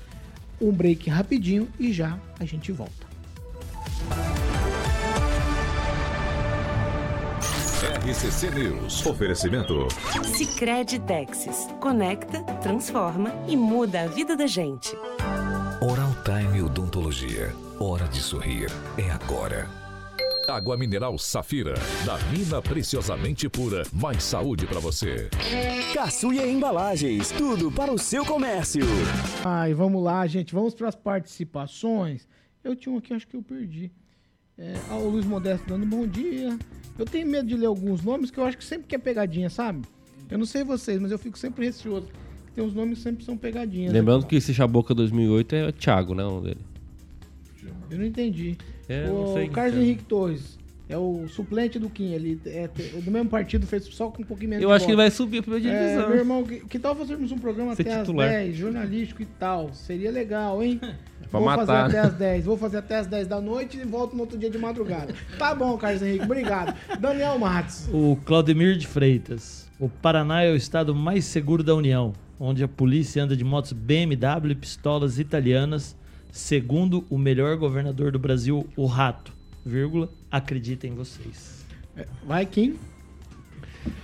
[0.61, 3.07] um break rapidinho e já a gente volta.
[7.99, 9.05] RCC News.
[9.07, 9.89] Oferecimento.
[10.25, 11.67] Sicredi Texas.
[11.81, 14.97] Conecta, transforma e muda a vida da gente.
[15.81, 17.53] Oral Time Odontologia.
[17.81, 18.71] Hora de sorrir.
[18.97, 19.69] É agora.
[20.49, 21.75] Água mineral Safira.
[22.07, 23.83] Da mina preciosamente pura.
[23.93, 25.29] Mais saúde para você.
[25.93, 27.33] Caçuia Embalagens.
[27.33, 28.85] Tudo para o seu comércio.
[29.45, 30.55] Ai, vamos lá, gente.
[30.55, 32.29] Vamos para as participações.
[32.63, 33.91] Eu tinha um aqui, acho que eu perdi.
[34.59, 36.59] É, ah, o Luiz Modesto dando bom dia.
[36.99, 39.49] Eu tenho medo de ler alguns nomes que eu acho que sempre que é pegadinha,
[39.49, 39.83] sabe?
[40.29, 42.09] Eu não sei vocês, mas eu fico sempre receoso.
[42.55, 43.92] Tem uns nomes que sempre são pegadinhas.
[43.92, 46.25] Lembrando que esse Chaboca 2008 é o Thiago, né?
[46.25, 46.61] Um dele.
[47.88, 48.57] Eu não entendi.
[48.88, 49.81] É, não o quem Carlos que.
[49.81, 52.12] Henrique Torres é o suplente do Kim.
[52.12, 54.85] Ele é te- do mesmo partido, fez só com um pouquinho menos Eu de acho
[54.87, 56.09] que ele vai subir pra primeira É, divisão.
[56.09, 58.27] meu irmão, que, que tal fazermos um programa Ser até titular.
[58.27, 59.72] às 10, jornalístico e tal?
[59.74, 60.79] Seria legal, hein?
[61.31, 62.44] pra Vou matar, fazer até às 10.
[62.46, 65.14] Vou fazer até às 10 da noite e volto no outro dia de madrugada.
[65.38, 66.74] Tá bom, Carlos Henrique, obrigado.
[66.98, 67.88] Daniel Matos.
[67.92, 69.68] O Claudemir de Freitas.
[69.79, 73.72] O Paraná é o estado mais seguro da União, onde a polícia anda de motos
[73.72, 75.94] BMW e pistolas italianas,
[76.33, 79.33] segundo o melhor governador do Brasil, o Rato.
[79.69, 81.65] Vírgula, acredita em vocês.
[82.27, 82.77] Vai, Kim.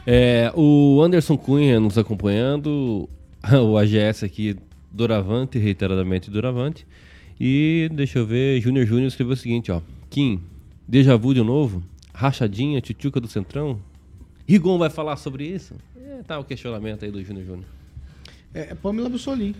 [0.06, 3.08] É, o Anderson Cunha nos acompanhando,
[3.50, 4.56] o AGS aqui,
[4.92, 6.86] Doravante, reiteradamente Doravante.
[7.40, 9.80] E deixa eu ver, Júnior Júnior escreveu o seguinte, ó.
[10.10, 10.40] Kim,
[10.86, 11.82] déjà vu de novo?
[12.12, 13.80] Rachadinha, tchutchuca do Centrão?
[14.46, 15.74] Rigon vai falar sobre isso?
[15.96, 17.66] É, tá o questionamento aí do Júnior Júnior.
[18.52, 19.56] É, é Pamela Bussolini.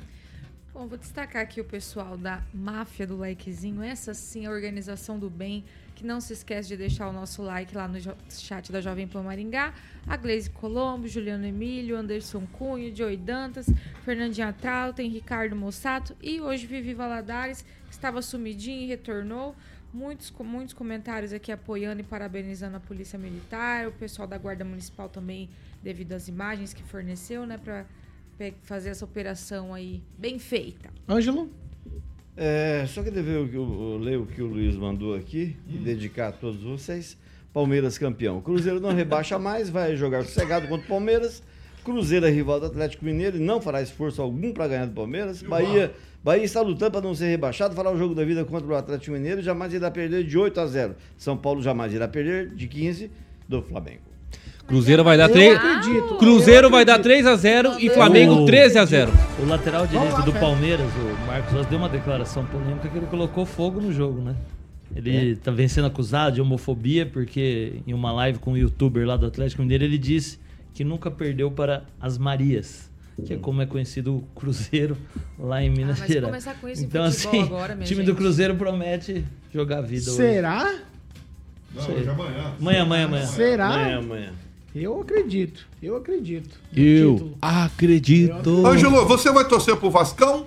[0.72, 3.82] Bom, vou destacar aqui o pessoal da máfia do likezinho.
[3.82, 7.42] Essa sim é a organização do bem, que não se esquece de deixar o nosso
[7.42, 9.72] like lá no chat da Jovem Pan Maringá.
[10.06, 13.66] A Gleise Colombo, Juliano Emílio, Anderson Cunha, Joey Dantas,
[14.04, 19.54] Fernandinha Trautem, Ricardo Mossato e hoje Vivi Valadares, que estava sumidinho e retornou.
[19.92, 25.08] Muitos, muitos comentários aqui apoiando e parabenizando a Polícia Militar, o pessoal da Guarda Municipal
[25.08, 25.48] também,
[25.82, 27.86] devido às imagens que forneceu, né, para
[28.64, 30.90] fazer essa operação aí bem feita.
[31.08, 31.48] Ângelo?
[32.36, 35.76] É, só queria ver o que eu, ler o que o Luiz mandou aqui e
[35.76, 37.16] dedicar a todos vocês.
[37.52, 38.40] Palmeiras campeão.
[38.40, 41.42] Cruzeiro não rebaixa mais, vai jogar sossegado contra o Palmeiras.
[41.84, 45.42] Cruzeiro é rival do Atlético Mineiro e não fará esforço algum para ganhar do Palmeiras.
[45.42, 45.94] Bahia,
[46.24, 49.12] Bahia está lutando para não ser rebaixado, fará o jogo da vida contra o Atlético
[49.12, 50.96] Mineiro e jamais irá perder de 8 a 0.
[51.16, 53.10] São Paulo jamais irá perder de 15
[53.48, 54.13] do Flamengo.
[54.66, 55.56] Cruzeiro vai dar Eu 3.
[55.56, 56.14] acredito.
[56.16, 57.22] Cruzeiro vai dar acredito.
[57.22, 58.50] 3 a 0 e Flamengo acredito.
[58.50, 59.12] 13 a 0.
[59.42, 60.32] O lateral direito do.
[60.32, 64.34] Palmeiras, o Marcos Rosa, deu uma declaração polêmica que ele colocou fogo no jogo, né?
[64.94, 69.16] Ele tá vem sendo acusado de homofobia porque em uma live com um youtuber lá
[69.16, 70.38] do Atlético Mineiro ele disse
[70.72, 72.90] que nunca perdeu para as Marias,
[73.24, 74.96] que é como é conhecido o Cruzeiro
[75.38, 76.82] lá em Minas Ah, mas se Gerais.
[76.82, 78.06] então assim, agora, minha o time gente.
[78.12, 80.16] do Cruzeiro promete jogar a vida hoje.
[80.16, 80.74] Será?
[81.74, 82.54] Não, hoje é amanhã.
[82.60, 83.26] Amanhã, amanhã, amanhã.
[83.26, 83.66] Será?
[83.66, 84.32] Amanhã, amanhã.
[84.74, 85.66] Eu acredito.
[85.82, 86.58] Eu acredito.
[86.72, 87.38] No Eu título.
[87.40, 88.66] acredito.
[88.66, 90.46] Ângelo, você vai torcer pro Vascão?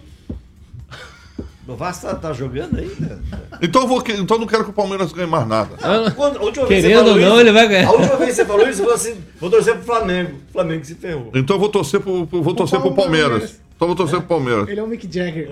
[1.68, 3.22] O Vasco tá, tá jogando ainda?
[3.62, 5.72] Então, eu vou, então eu não quero que o Palmeiras ganhe mais nada.
[6.16, 7.88] Quando- a última vez que você Querendo falou ou não, isso- ele vai ganhar.
[7.88, 10.32] A última vez que você falou isso, você falou assim: vou torcer pro Flamengo.
[10.50, 11.32] O Flamengo se ferrou.
[11.36, 13.30] Então eu vou torcer pro, vou torcer pro Palmeiras.
[13.30, 13.62] Palmeiras.
[13.76, 14.70] Então eu vou torcer pro Palmeiras.
[14.70, 15.50] Ele é o Mick Jagger.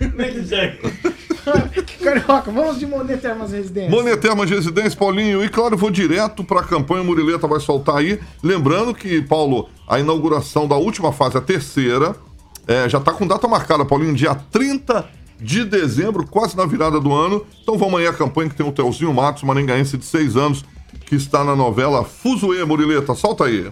[0.00, 0.04] É.
[0.04, 0.80] Mick Jagger.
[2.02, 3.90] Carioca, vamos de Monetermas Residência.
[3.90, 5.44] Monetermas Residência, Paulinho.
[5.44, 7.02] E claro, eu vou direto para a campanha.
[7.02, 8.20] O Murileta vai soltar aí.
[8.42, 12.14] Lembrando que, Paulo, a inauguração da última fase, a terceira,
[12.66, 15.08] é, já está com data marcada, Paulinho, dia 30
[15.40, 17.44] de dezembro, quase na virada do ano.
[17.62, 20.64] Então vamos aí a campanha que tem o Telzinho Matos, maringaense de 6 anos,
[21.06, 23.14] que está na novela Fuzuê, Murileta.
[23.14, 23.70] Solta aí.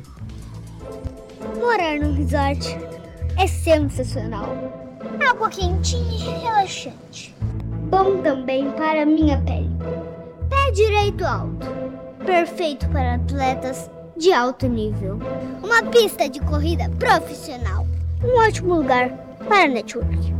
[1.59, 2.77] Morar no resort
[3.37, 4.57] é sensacional.
[5.29, 7.35] Água quentinha e relaxante.
[7.91, 9.69] Bom também para minha pele.
[10.49, 11.67] Pé direito alto.
[12.25, 15.19] Perfeito para atletas de alto nível.
[15.61, 17.85] Uma pista de corrida profissional.
[18.23, 19.11] Um ótimo lugar
[19.49, 20.33] para network.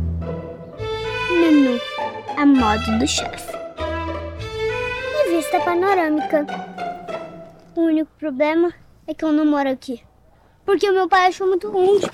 [1.29, 1.77] Menu
[2.37, 3.51] a modo do chefe.
[5.13, 6.45] E vista panorâmica.
[7.75, 8.73] O único problema
[9.05, 10.01] é que eu não moro aqui.
[10.65, 12.05] Porque o meu pai achou muito longe.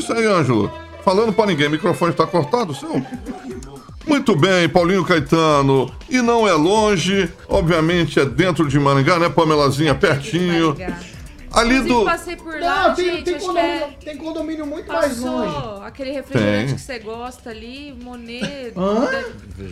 [0.00, 0.70] Ah, Isso aí, Ângelo.
[1.04, 3.02] Falando pra ninguém, o microfone está cortado, seu?
[4.06, 5.90] Muito bem, Paulinho Caetano.
[6.08, 9.94] E não é longe, obviamente é dentro de Maringá, né, Pamelazinha?
[9.94, 10.76] Pertinho.
[11.52, 12.04] Ali do.
[12.04, 13.88] passei por lá, Não, tem, gente, tem, acho condomínio, é...
[14.04, 15.82] tem condomínio muito mais Passou longe.
[15.84, 16.74] aquele refrigerante Tem.
[16.76, 18.72] que você gosta ali, Monet.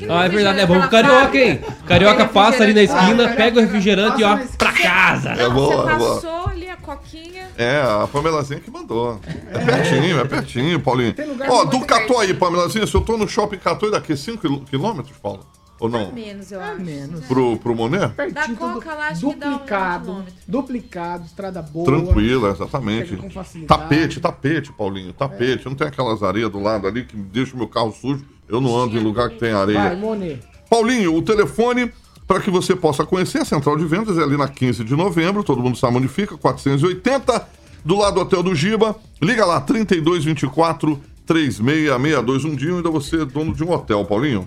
[0.09, 1.61] Ah, é verdade, é bom pro pela carioca, hein?
[1.87, 5.31] Carioca passa ali na esquina, Ah, pega o refrigerante e ó, pra casa.
[5.31, 6.15] É boa, você é boa.
[6.21, 6.49] passou
[6.97, 7.49] coquinha.
[7.57, 9.21] É, a Pamelazinha que mandou.
[9.51, 11.13] É pertinho, é pertinho, Paulinho.
[11.13, 12.33] Tem lugar Ó, do Catuaí.
[12.35, 15.45] Pamelazinha, se eu tô no shopping Catuaí daqui 5 quilômetros, Paulo?
[15.81, 16.11] Ou não?
[16.11, 16.81] Menos, eu É acho.
[16.83, 17.25] menos.
[17.27, 18.13] Pro, pro Monet?
[18.15, 21.85] Pertinho, Da Coca lá, acho que dá um duplicado, duplicado, estrada boa.
[21.85, 23.11] Tranquila, exatamente.
[23.11, 23.81] Pega com facilidade.
[23.83, 25.67] Tapete, tapete, Paulinho, tapete.
[25.67, 28.25] Não tem aquelas areias do lado ali que deixa o meu carro sujo.
[28.49, 29.95] Eu não ando em lugar que tem Vai, areia.
[29.95, 30.41] Monet.
[30.69, 31.93] Paulinho, o telefone
[32.29, 35.43] para que você possa conhecer a central de vendas é ali na 15 de novembro,
[35.43, 37.49] todo mundo sabe onde fica, 480,
[37.83, 38.95] do lado do Hotel do Giba.
[39.21, 42.45] Liga lá, 3224 3662.
[42.45, 44.47] Um dia ainda você é dono de um hotel, Paulinho.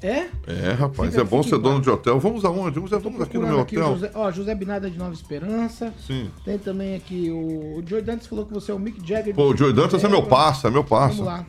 [0.00, 0.26] É?
[0.46, 2.18] É, rapaz, Fica- é bom ser dono de hotel.
[2.18, 2.78] Vamos aonde?
[2.78, 3.94] Vamos, vamos aqui no meu aqui hotel.
[3.94, 5.92] José, ó, José Binada de Nova Esperança.
[6.06, 6.30] Sim.
[6.44, 9.34] Tem também aqui o, o Joey Dantas falou que você é o Mick Jagger.
[9.34, 11.46] Pô, o Joey Dantas é meu parça, é meu Vamos parça.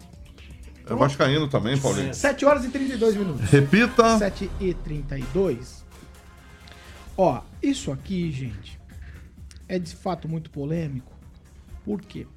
[0.89, 0.95] Lá.
[0.95, 2.13] É vascaíno também, Paulinho.
[2.13, 3.50] 7 horas e 32 minutos.
[3.50, 4.17] Repita.
[4.17, 5.86] 7 e 32.
[7.17, 8.80] Ó, isso aqui, gente,
[9.67, 11.12] é de fato muito polêmico.
[11.84, 12.28] Por quê?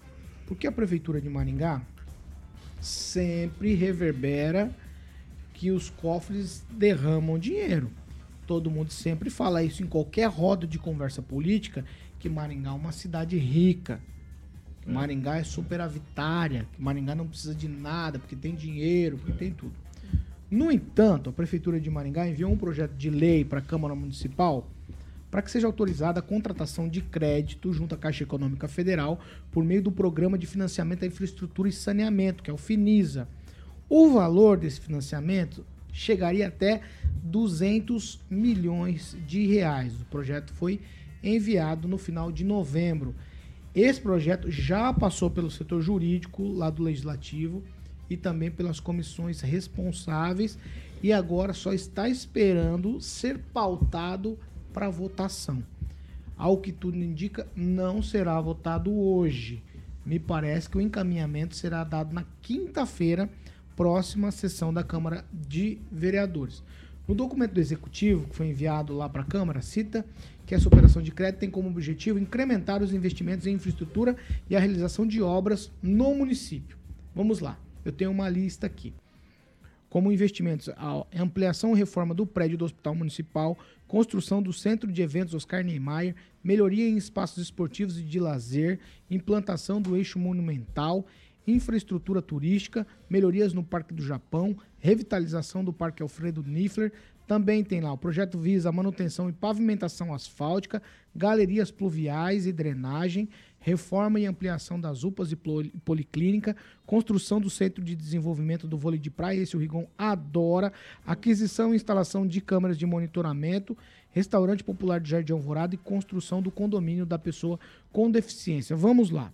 [0.46, 1.82] Porque a Prefeitura de Maringá
[2.80, 4.70] sempre reverbera
[5.52, 7.90] que os cofres derramam dinheiro.
[8.46, 11.84] Todo mundo sempre fala isso em qualquer roda de conversa política,
[12.18, 14.00] que Maringá é uma cidade rica.
[14.88, 19.52] Que Maringá é superavitária, que Maringá não precisa de nada, porque tem dinheiro, porque tem
[19.52, 19.74] tudo.
[20.50, 24.66] No entanto, a Prefeitura de Maringá enviou um projeto de lei para a Câmara Municipal
[25.30, 29.20] para que seja autorizada a contratação de crédito junto à Caixa Econômica Federal
[29.52, 33.28] por meio do Programa de Financiamento da Infraestrutura e Saneamento, que é o FINISA.
[33.90, 36.80] O valor desse financiamento chegaria até
[37.24, 40.00] 200 milhões de reais.
[40.00, 40.80] O projeto foi
[41.22, 43.14] enviado no final de novembro.
[43.74, 47.62] Esse projeto já passou pelo setor jurídico lá do Legislativo
[48.08, 50.58] e também pelas comissões responsáveis
[51.02, 54.38] e agora só está esperando ser pautado
[54.72, 55.62] para votação.
[56.36, 59.62] Ao que tudo indica, não será votado hoje.
[60.04, 63.28] Me parece que o encaminhamento será dado na quinta-feira,
[63.76, 66.62] próxima sessão da Câmara de Vereadores.
[67.06, 70.04] No documento do Executivo, que foi enviado lá para a Câmara, cita
[70.48, 74.16] que essa operação de crédito tem como objetivo incrementar os investimentos em infraestrutura
[74.48, 76.78] e a realização de obras no município.
[77.14, 78.94] Vamos lá, eu tenho uma lista aqui.
[79.90, 85.02] Como investimentos, a ampliação e reforma do prédio do Hospital Municipal, construção do Centro de
[85.02, 88.80] Eventos Oscar Niemeyer, melhoria em espaços esportivos e de lazer,
[89.10, 91.04] implantação do eixo monumental,
[91.46, 96.90] infraestrutura turística, melhorias no Parque do Japão, revitalização do Parque Alfredo Niffler.
[97.28, 100.82] Também tem lá o projeto visa manutenção e pavimentação asfáltica,
[101.14, 103.28] galerias pluviais e drenagem,
[103.60, 108.98] reforma e ampliação das UPAs e poli- policlínica, construção do Centro de Desenvolvimento do Vôlei
[108.98, 110.72] de Praia, esse o Rigon adora,
[111.04, 113.76] aquisição e instalação de câmeras de monitoramento,
[114.10, 117.60] restaurante popular de Jardim Alvorada e construção do condomínio da pessoa
[117.92, 118.74] com deficiência.
[118.74, 119.30] Vamos lá.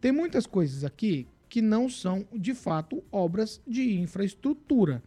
[0.00, 5.02] Tem muitas coisas aqui que não são, de fato, obras de infraestrutura.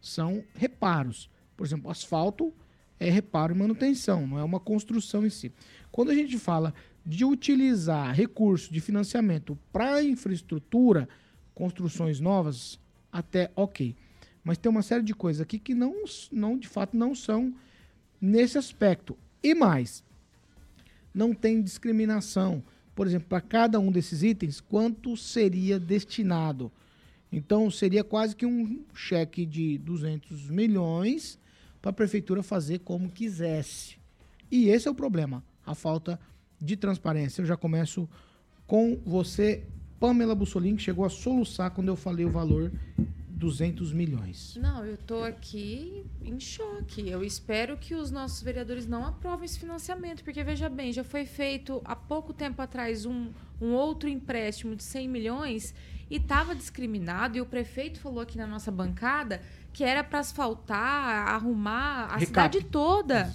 [0.00, 1.30] São reparos.
[1.58, 2.54] Por exemplo, asfalto
[3.00, 5.52] é reparo e manutenção, não é uma construção em si.
[5.90, 6.72] Quando a gente fala
[7.04, 11.08] de utilizar recursos de financiamento para infraestrutura,
[11.56, 12.78] construções novas,
[13.10, 13.96] até ok.
[14.44, 17.52] Mas tem uma série de coisas aqui que não, não de fato não são
[18.20, 19.18] nesse aspecto.
[19.42, 20.04] E mais,
[21.12, 22.62] não tem discriminação.
[22.94, 26.70] Por exemplo, para cada um desses itens, quanto seria destinado?
[27.32, 31.36] Então, seria quase que um cheque de 200 milhões
[31.80, 33.96] para a prefeitura fazer como quisesse.
[34.50, 36.18] E esse é o problema, a falta
[36.60, 37.42] de transparência.
[37.42, 38.08] Eu já começo
[38.66, 39.64] com você,
[40.00, 42.72] Pamela Bussolini, que chegou a soluçar quando eu falei o valor
[43.38, 44.56] 200 milhões.
[44.60, 47.08] Não, eu tô aqui em choque.
[47.08, 51.24] Eu espero que os nossos vereadores não aprovem esse financiamento, porque veja bem, já foi
[51.24, 53.30] feito há pouco tempo atrás um,
[53.60, 55.74] um outro empréstimo de 100 milhões
[56.10, 59.40] e estava discriminado e o prefeito falou aqui na nossa bancada
[59.78, 62.26] que era para asfaltar, arrumar a Recap.
[62.26, 63.32] cidade toda.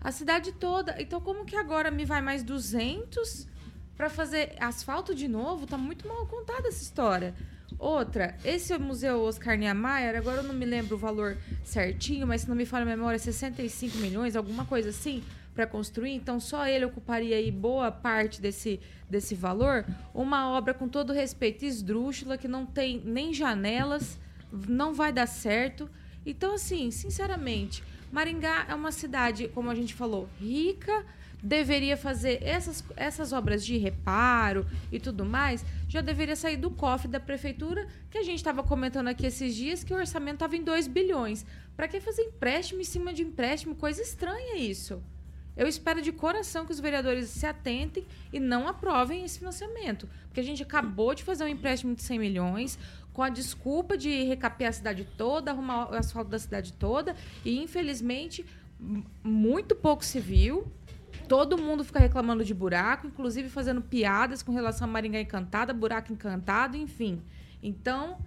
[0.00, 0.96] A cidade toda.
[0.98, 3.46] Então como que agora me vai mais 200
[3.94, 5.66] para fazer asfalto de novo?
[5.66, 7.34] Tá muito mal contada essa história.
[7.78, 12.48] Outra, esse museu Oscar Niemeyer, agora eu não me lembro o valor certinho, mas se
[12.48, 15.22] não me falha a memória, 65 milhões, alguma coisa assim,
[15.54, 16.14] para construir.
[16.14, 18.80] Então só ele ocuparia aí boa parte desse,
[19.10, 19.84] desse valor.
[20.14, 24.18] Uma obra com todo respeito esdrúxula, que não tem nem janelas,
[24.68, 25.88] não vai dar certo.
[26.24, 31.04] Então, assim, sinceramente, Maringá é uma cidade, como a gente falou, rica,
[31.42, 37.06] deveria fazer essas, essas obras de reparo e tudo mais, já deveria sair do cofre
[37.06, 40.64] da prefeitura, que a gente estava comentando aqui esses dias que o orçamento estava em
[40.64, 41.44] 2 bilhões.
[41.76, 43.74] Para que fazer empréstimo em cima de empréstimo?
[43.74, 45.02] Coisa estranha isso.
[45.56, 50.08] Eu espero de coração que os vereadores se atentem e não aprovem esse financiamento.
[50.26, 52.78] Porque a gente acabou de fazer um empréstimo de 100 milhões
[53.14, 57.62] com a desculpa de recapear a cidade toda, arrumar o asfalto da cidade toda e,
[57.62, 58.44] infelizmente,
[59.22, 60.66] muito pouco se viu.
[61.28, 66.12] Todo mundo fica reclamando de buraco, inclusive fazendo piadas com relação a Maringá Encantada, buraco
[66.12, 67.22] encantado, enfim.
[67.62, 68.18] Então,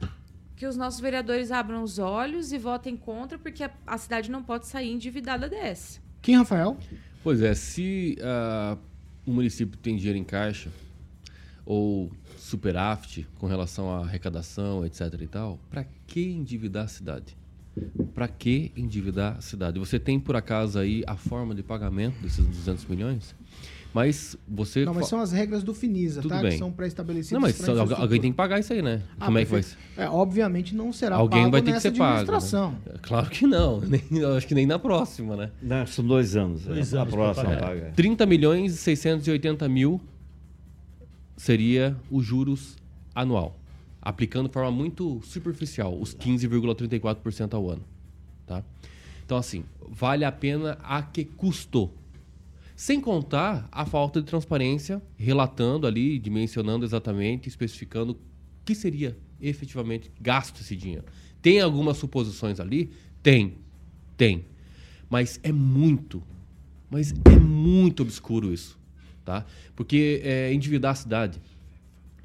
[0.55, 4.41] que os nossos vereadores abram os olhos e votem contra, porque a, a cidade não
[4.41, 5.99] pode sair endividada dessa.
[6.21, 6.77] Quem, Rafael?
[7.21, 8.77] Pois é, se ah,
[9.25, 10.71] o município tem dinheiro em caixa
[11.67, 17.35] ou superávit com relação à arrecadação, etc e tal, para que endividar a cidade?
[18.15, 19.77] Para que endividar a cidade?
[19.77, 23.35] Você tem por acaso aí a forma de pagamento desses 200 milhões?
[23.93, 26.41] Mas você Não, mas fa- são as regras do Finisa, Tudo tá?
[26.41, 26.51] bem.
[26.51, 27.33] Que são pré-estabelecidas.
[27.33, 29.01] Não, mas alguém tem que pagar isso aí, né?
[29.19, 29.77] Ah, Como é que vai ser?
[29.95, 32.03] É, obviamente não será Alguém pago vai ter que ser pago.
[32.03, 32.71] administração.
[32.85, 32.93] né?
[33.01, 33.79] Claro que não.
[33.85, 35.51] Nem, eu acho que nem na próxima, né?
[35.61, 36.63] Não, são dois anos.
[36.65, 37.61] Dois a anos pra próxima pagar.
[37.67, 37.93] paga.
[37.95, 40.01] 30 milhões e 680 mil
[41.37, 42.75] seria os juros
[43.13, 43.57] anual,
[44.01, 47.83] aplicando de forma muito superficial, os 15,34% ao ano.
[48.45, 48.63] Tá?
[49.23, 51.93] Então, assim, vale a pena a que custou.
[52.75, 58.17] Sem contar a falta de transparência, relatando ali, dimensionando exatamente, especificando o
[58.65, 61.05] que seria efetivamente gasto esse dinheiro.
[61.41, 62.91] Tem algumas suposições ali?
[63.21, 63.55] Tem.
[64.15, 64.45] Tem.
[65.09, 66.21] Mas é muito,
[66.89, 68.77] mas é muito obscuro isso,
[69.27, 69.45] tá?
[69.75, 71.37] Porque é, endividar a cidade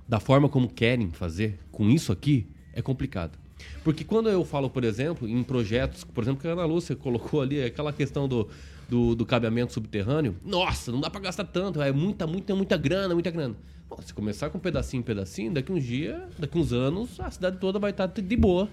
[0.09, 3.37] da forma como querem fazer com isso aqui é complicado.
[3.83, 7.43] Porque quando eu falo, por exemplo, em projetos, por exemplo, que a Ana Lúcia colocou
[7.43, 8.49] ali, aquela questão do,
[8.89, 13.15] do, do cabeamento subterrâneo, nossa, não dá para gastar tanto, é muita, muita, muita grana,
[13.15, 13.57] muita grana.
[13.91, 17.59] Bom, se começar com pedacinho em pedacinho, daqui uns dias, daqui uns anos, a cidade
[17.59, 18.69] toda vai estar de boa,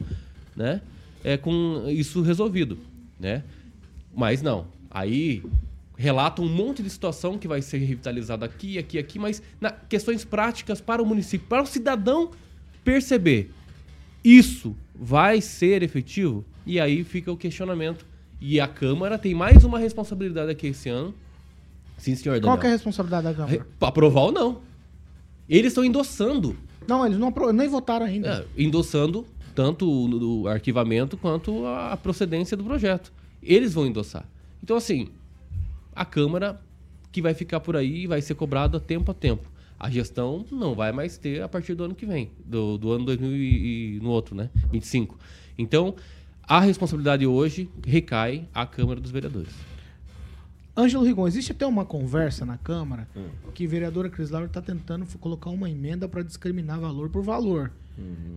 [0.55, 0.81] né?
[1.23, 2.77] É com isso resolvido,
[3.19, 3.43] né?
[4.15, 4.67] Mas não.
[4.91, 5.43] Aí
[5.99, 10.23] relata um monte de situação que vai ser revitalizada aqui, aqui, aqui, mas na questões
[10.23, 12.31] práticas para o município, para o cidadão
[12.85, 13.51] perceber
[14.23, 16.45] isso vai ser efetivo?
[16.65, 18.05] E aí fica o questionamento.
[18.39, 21.13] E a Câmara tem mais uma responsabilidade aqui esse ano.
[21.97, 22.51] Sim, senhor Daniel.
[22.51, 23.67] Qual que é a responsabilidade da Câmara?
[23.81, 24.61] Aprovar ou não.
[25.49, 26.55] Eles estão endossando.
[26.87, 28.47] Não, eles não nem votaram ainda.
[28.57, 33.11] É, endossando tanto o, o arquivamento quanto a procedência do projeto.
[33.43, 34.25] Eles vão endossar.
[34.63, 35.09] Então, assim,
[35.99, 36.59] a Câmara
[37.11, 39.49] que vai ficar por aí vai ser cobrada tempo a tempo.
[39.79, 43.05] A gestão não vai mais ter a partir do ano que vem, do, do ano
[43.05, 44.49] 2000 e, e no outro, né?
[44.71, 45.17] 25.
[45.57, 45.95] Então,
[46.43, 49.53] a responsabilidade hoje recai à Câmara dos Vereadores.
[50.77, 53.07] Ângelo Rigon, existe até uma conversa na Câmara
[53.53, 57.71] que a vereadora Cris Laura está tentando colocar uma emenda para discriminar valor por valor.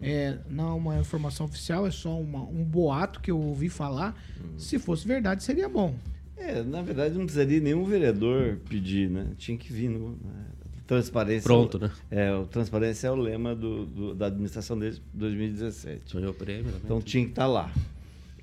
[0.02, 4.20] É, não é uma informação oficial, é só uma- um boato que eu ouvi falar.
[4.58, 5.94] Se fosse verdade, seria bom.
[6.37, 9.26] É, na verdade não precisaria nenhum vereador pedir, né?
[9.39, 10.45] Tinha que vir no, né?
[10.87, 11.43] transparência.
[11.45, 11.91] Pronto, né?
[12.11, 16.14] É, o transparência é o lema do, do- da administração desde 2017.
[16.14, 16.78] Ganhou o prêmio, né?
[16.85, 17.72] Então tinha que estar lá.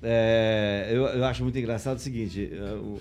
[0.02, 2.98] É, eu, eu acho muito engraçado o seguinte: é, o,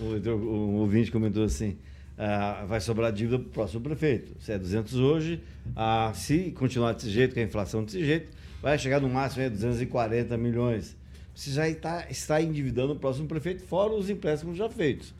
[0.00, 1.76] o, o, o ouvinte comentou assim.
[2.16, 4.32] ah, vai sobrar dívida para o próximo prefeito.
[4.40, 5.40] Se é 200 hoje,
[5.74, 8.28] ah, se continuar desse jeito, com a inflação desse jeito,
[8.62, 10.96] vai chegar no máximo a 240 milhões.
[11.36, 15.12] Você já está, está endividando o próximo prefeito, fora os empréstimos já feitos.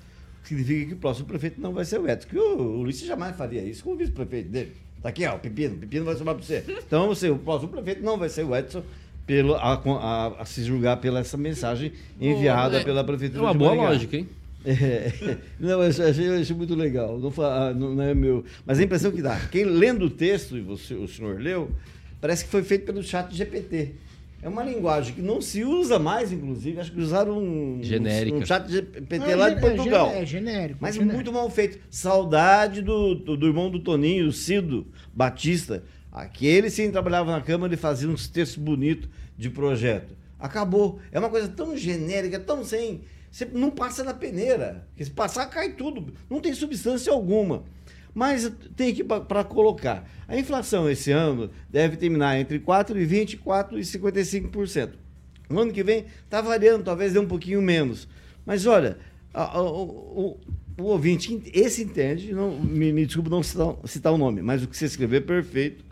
[0.45, 2.29] Significa que o próximo prefeito não vai ser o Edson.
[2.29, 4.73] Que o, o Luiz jamais faria isso com o vice-prefeito dele.
[5.03, 5.75] Tá aqui, ó, o Pepino.
[5.75, 6.65] O Pepino vai sobrar para você.
[6.87, 8.83] Então, você, o próximo prefeito não vai ser o Edson,
[9.27, 13.53] pelo, a, a- a se julgar pela essa mensagem enviada É- pela É prefeitura uma
[13.53, 13.91] de boa Maringá.
[13.91, 14.29] lógica, hein?
[14.69, 17.21] É, não, eu achei, eu achei muito legal.
[17.21, 18.45] Não, ah, não- não é meu.
[18.65, 21.71] Mas a impressão que dá, quem lendo o texto, e você, o senhor leu,
[22.21, 23.93] parece que foi feito pelo chat GPT.
[24.43, 26.79] É uma linguagem que não se usa mais, inclusive.
[26.79, 28.37] Acho que usaram um, Genérica.
[28.37, 30.09] um chat GPT É, lá de Portugal.
[30.09, 30.79] É, gen- é genérico.
[30.81, 31.15] Mas genérico.
[31.17, 31.79] muito mal feito.
[31.91, 35.83] Saudade do, do, do irmão do Toninho, o Cido Batista.
[36.13, 40.15] Aquele sim trabalhava na Câmara e fazia uns textos bonitos de projeto.
[40.39, 41.01] Acabou.
[41.11, 43.01] É uma coisa tão genérica, tão sem.
[43.31, 44.87] Você não passa na peneira.
[44.91, 46.13] Porque se passar, cai tudo.
[46.31, 47.65] Não tem substância alguma.
[48.17, 50.09] Mas tem que para colocar.
[50.27, 54.93] A inflação esse ano deve terminar entre 4,20% e 4,55%.
[55.51, 58.09] No ano que vem está variando, talvez dê um pouquinho menos.
[58.47, 58.97] Mas olha,
[59.35, 60.41] a- a- o,
[60.79, 64.75] o- ouvinte, esse entende, não, me, me não citar, citar o nome, mas o que
[64.79, 65.85] você escreveu é perfeito.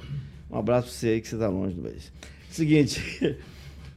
[0.50, 2.10] Um abraço para você aí que você está longe do país.
[2.48, 3.02] Seguinte,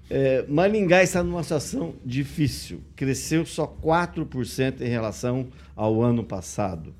[0.10, 2.82] É, Maringá está numa situação difícil.
[2.96, 6.94] Cresceu só 4% em relação ao ano passado.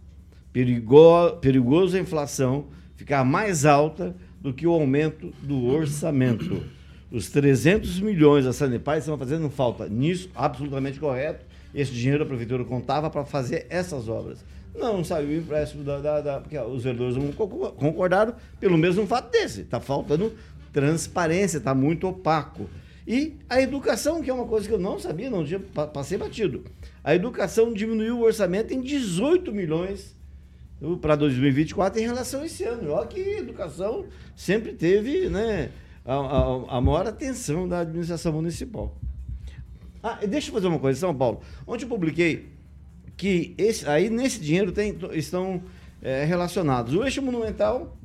[0.62, 6.64] Perigo, perigoso a inflação ficar mais alta do que o aumento do orçamento.
[7.12, 9.88] Os 300 milhões da Sanepar estão fazendo falta.
[9.88, 11.46] Nisso, absolutamente correto.
[11.76, 14.44] Esse dinheiro a prefeitura contava para fazer essas obras.
[14.76, 19.06] Não saiu o empréstimo da, da, da- porque os vereadores não co- concordaram pelo mesmo
[19.06, 19.62] fato desse.
[19.62, 20.34] Está faltando
[20.74, 22.68] transparência, está muito opaco.
[23.08, 26.18] E a educação, que é uma coisa que eu não sabia, não tinha, pa- passei
[26.18, 26.64] batido.
[27.04, 30.17] A educação diminuiu o orçamento em 18 milhões
[31.02, 32.92] para 2024 em relação a esse ano.
[32.92, 34.06] Olha que educação
[34.36, 35.70] sempre teve né,
[36.06, 38.96] a, a- a maior atenção da administração municipal.
[40.04, 41.42] Ah, deixa eu fazer uma coisa, São Paulo.
[41.66, 42.48] Ontem eu publiquei
[43.18, 45.62] que esse, aí nesse dinheiro tem- estão
[46.02, 47.98] é, relacionados o eixo monumental,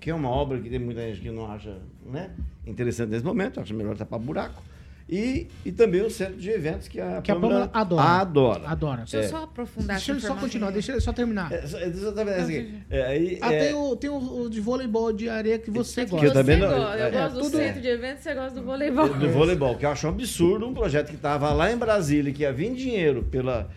[0.00, 2.30] que é uma obra que tem muita gente que não acha né,
[2.66, 4.62] interessante nesse momento, acha melhor tapar buraco,
[5.08, 8.02] e, e também o centro de eventos, que a, Que a Pâmela adora.
[8.08, 8.68] adora.
[8.68, 8.96] Adora.
[9.02, 9.28] Deixa eu É.
[9.28, 11.52] só aprofundar Deixa só continuar, deixa ele só terminar.
[11.52, 15.12] É, é, vendo assim, é, aí, Ah, é, tem, o, tem o, o de voleibol
[15.12, 16.26] de areia que você gosta.
[16.26, 18.62] eu também não- gosta, eu é, gosto do tudo- centro de eventos, você gosta do
[18.66, 19.08] voleibol.
[19.08, 22.42] do voleibol, que eu acho um absurdo um projeto que estava lá em Brasília, que
[22.42, 23.68] ia vir dinheiro pela,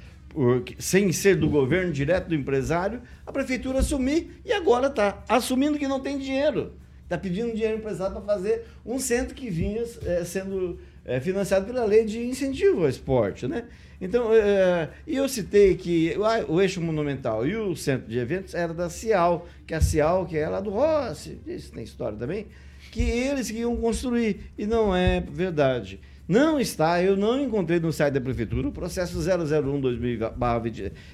[0.79, 5.87] sem ser do governo, direto do empresário, a prefeitura assumir e agora está assumindo que
[5.87, 6.73] não tem dinheiro.
[7.03, 10.77] Está pedindo dinheiro empresário para fazer um centro que vinha eh, sendo
[11.07, 13.47] eh, financiado pela lei de incentivo ao esporte.
[13.47, 13.63] Né?
[13.99, 16.13] Então, eh, e eu citei que
[16.49, 20.37] o, eixo monumental e o centro de eventos era da Cial, que a Cial, que
[20.37, 22.47] é lá do Rossi, isso tem história também,
[22.91, 24.51] que eles que iam construir.
[24.57, 25.99] E não é verdade.
[26.27, 29.79] Não está, eu não encontrei no site da prefeitura o processo 001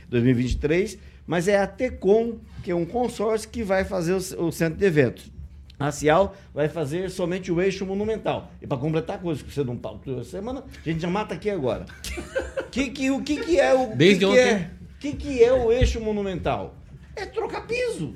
[0.09, 4.85] 2023, mas é a TECOM, que é um consórcio que vai fazer o centro de
[4.85, 5.31] eventos.
[5.79, 8.51] A Cial vai fazer somente o eixo monumental.
[8.61, 11.49] E para completar coisas que você não pautou essa semana, a gente já mata aqui
[11.49, 11.85] agora.
[12.71, 13.95] que, que, o que, que é o.
[13.95, 14.39] Desde que ontem.
[14.39, 14.69] É,
[14.99, 16.75] que, que é o eixo monumental?
[17.15, 18.15] É trocar piso.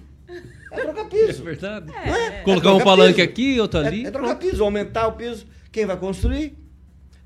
[0.72, 1.42] É trocar piso.
[1.42, 1.88] É verdade.
[1.88, 2.42] Não é?
[2.44, 3.30] Colocar É um palanque piso.
[3.30, 4.06] aqui, outro ali.
[4.06, 5.46] É, é trocar piso, aumentar o piso.
[5.72, 6.58] Quem vai construir?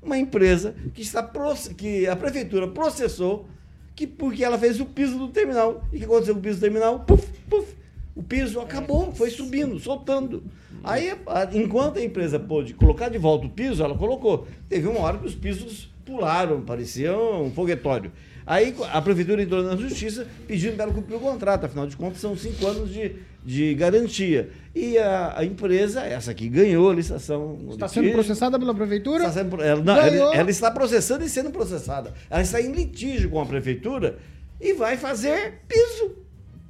[0.02, 3.48] Uma empresa que está proce- que a prefeitura processou
[3.94, 5.84] que porque ela fez o piso do terminal.
[5.92, 7.00] E o que aconteceu com o piso do terminal?
[7.00, 7.74] Puf, puf.
[8.14, 10.42] O piso acabou, foi subindo, soltando.
[10.84, 11.12] Aí,
[11.54, 14.46] enquanto a empresa pôde colocar de volta o piso, ela colocou.
[14.68, 18.12] Teve uma hora que os pisos pularam, parecia um foguetório.
[18.44, 22.18] Aí a prefeitura entrou na justiça pedindo para ela cumprir o contrato, afinal de contas
[22.20, 23.12] são cinco anos de,
[23.44, 24.50] de garantia.
[24.74, 27.56] E a, a empresa, essa aqui, ganhou a licitação.
[27.70, 28.12] Está sendo litígio.
[28.12, 29.26] processada pela prefeitura?
[29.26, 32.12] Está sendo ela, não, ela- ela está processando e sendo processada.
[32.28, 34.18] Ela está em litígio com a prefeitura
[34.60, 36.16] e vai fazer piso.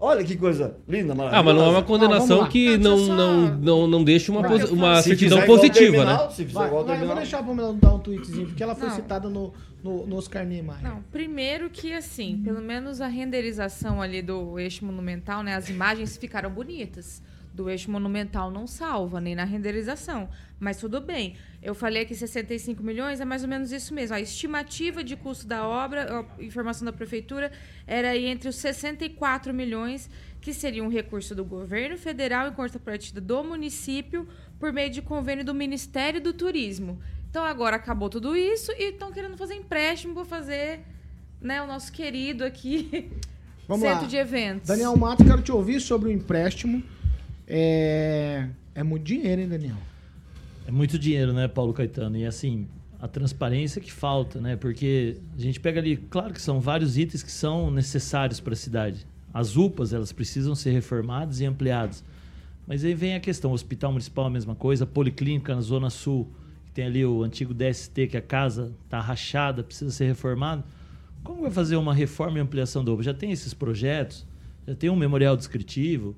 [0.05, 1.37] Olha que coisa linda, maravilhosa.
[1.41, 2.49] Ah, mas não é uma vamos condenação lá.
[2.49, 6.31] que Não, eu não, só- não, não deixa uma, uma Se certidão positiva, terminal, né?
[6.31, 7.17] Se fizer Vai, vai, eu vou terminal.
[7.17, 8.97] deixar a Pamela dar um tweetzinho, porque ela foi Não.
[8.97, 10.83] citada no, no, no Oscar Niemeyer.
[10.83, 15.55] Não, primeiro que assim, pelo menos a renderização ali do eixo monumental, né?
[15.55, 17.23] As imagens ficaram bonitas.
[17.55, 20.29] Do eixo monumental não salva, nem na renderização.
[20.59, 21.37] Mas tudo bem.
[21.63, 24.17] Eu falei que 65 milhões é mais ou menos isso mesmo.
[24.17, 27.53] A estimativa de custo da obra, a informação da prefeitura,
[27.87, 30.09] era aí entre os 64 milhões,
[30.41, 34.27] que seria um recurso do governo federal em contrapartida do município,
[34.59, 36.99] por meio de convênio do Ministério do Turismo.
[37.29, 40.81] Então agora acabou tudo isso e estão querendo fazer empréstimo para fazer
[41.41, 43.11] né, o nosso querido aqui
[43.67, 44.09] Vamos centro lá.
[44.09, 44.69] de eventos.
[44.69, 46.83] Daniel Mato, quero te ouvir sobre o empréstimo.
[47.55, 49.77] É, é muito dinheiro, hein, Daniel?
[50.67, 52.17] É muito dinheiro, né, Paulo Caetano?
[52.17, 52.67] E assim,
[52.99, 54.57] a transparência que falta, né?
[54.57, 58.57] Porque a gente pega ali, claro que são vários itens que são necessários para a
[58.57, 59.07] cidade.
[59.35, 62.03] As UPAs, elas precisam ser reformadas e ampliadas.
[62.67, 65.91] Mas aí vem a questão, o Hospital Municipal a mesma coisa, a Policlínica na Zona
[65.91, 66.31] Sul,
[66.65, 70.65] que tem ali o antigo DST, que a casa está rachada, precisa ser reformado.
[71.23, 73.03] Como vai fazer uma reforma e ampliação da UPA?
[73.03, 74.27] Já tem esses projetos?
[74.67, 76.17] Já tem um memorial descritivo?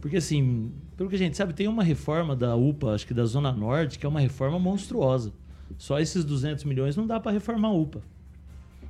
[0.00, 3.24] Porque, assim, pelo que a gente sabe, tem uma reforma da UPA, acho que da
[3.24, 5.32] Zona Norte, que é uma reforma monstruosa.
[5.76, 8.02] Só esses 200 milhões não dá para reformar a UPA.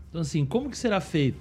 [0.08, 1.38] Então, assim, como que será feito?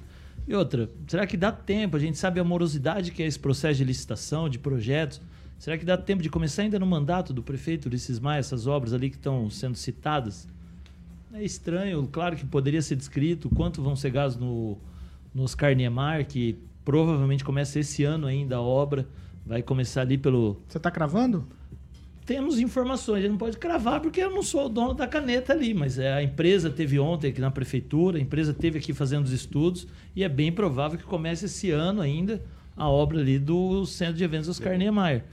[0.48, 1.98] E outra, será que dá tempo?
[1.98, 5.22] A gente sabe a morosidade que é esse processo de licitação, de projetos.
[5.60, 8.94] Será que dá tempo de começar ainda no mandato do prefeito Ulisses Maia, essas obras
[8.94, 10.48] ali que estão sendo citadas?
[11.34, 14.78] É estranho, claro que poderia ser descrito quanto vão ser gastos no,
[15.34, 19.06] no Oscar Niemeyer, que provavelmente começa esse ano ainda a obra.
[19.48, 20.62] Vai começar ali pelo.
[20.68, 21.48] Você tá cravando?
[22.26, 25.54] Temos informações, a gente não pode cravar porque eu não sou o dono da caneta
[25.54, 29.24] ali, mas é, a empresa teve ontem aqui na prefeitura, a empresa teve aqui fazendo
[29.24, 32.44] os estudos e é bem provável que comece esse ano ainda
[32.76, 35.24] a obra ali do Centro de Eventos Oscar Niemeyer.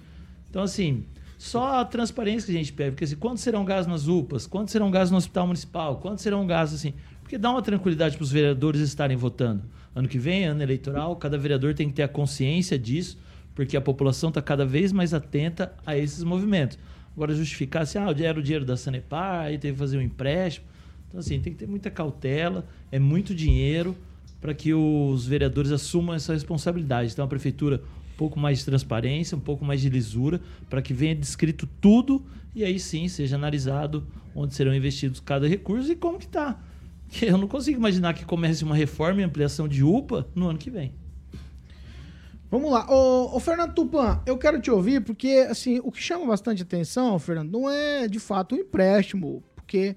[0.48, 1.04] Então, assim,
[1.36, 4.46] Só a transparência que a gente pede, porque assim, quantos serão gastos nas UPAs?
[4.46, 5.96] Quantos serão gastos no hospital municipal?
[5.98, 6.94] Quantos serão gastos assim?
[7.22, 9.62] Porque dá uma tranquilidade para os vereadores estarem votando.
[9.94, 13.18] Ano que vem, ano eleitoral, cada vereador tem que ter a consciência disso,
[13.54, 16.78] porque a população está cada vez mais atenta a esses movimentos.
[17.14, 20.66] Agora, justificar assim, ah, era o dinheiro da Sanepar, aí teve que fazer um empréstimo.
[21.08, 23.96] Então, assim, tem que ter muita cautela, é muito dinheiro
[24.40, 27.12] para que os vereadores assumam essa responsabilidade.
[27.12, 27.80] Então, a prefeitura
[28.14, 32.24] um pouco mais de transparência, um pouco mais de lisura, para que venha descrito tudo
[32.54, 36.60] e aí sim seja analisado onde serão investidos cada recurso e como que está.
[37.22, 40.70] Eu não consigo imaginar que comece uma reforma e ampliação de UPA no ano que
[40.70, 40.92] vem.
[42.54, 42.86] Vamos lá.
[42.88, 47.18] Ô, ô, Fernando Tupan, eu quero te ouvir porque, assim, o que chama bastante atenção,
[47.18, 49.96] Fernando, não é de fato um empréstimo, porque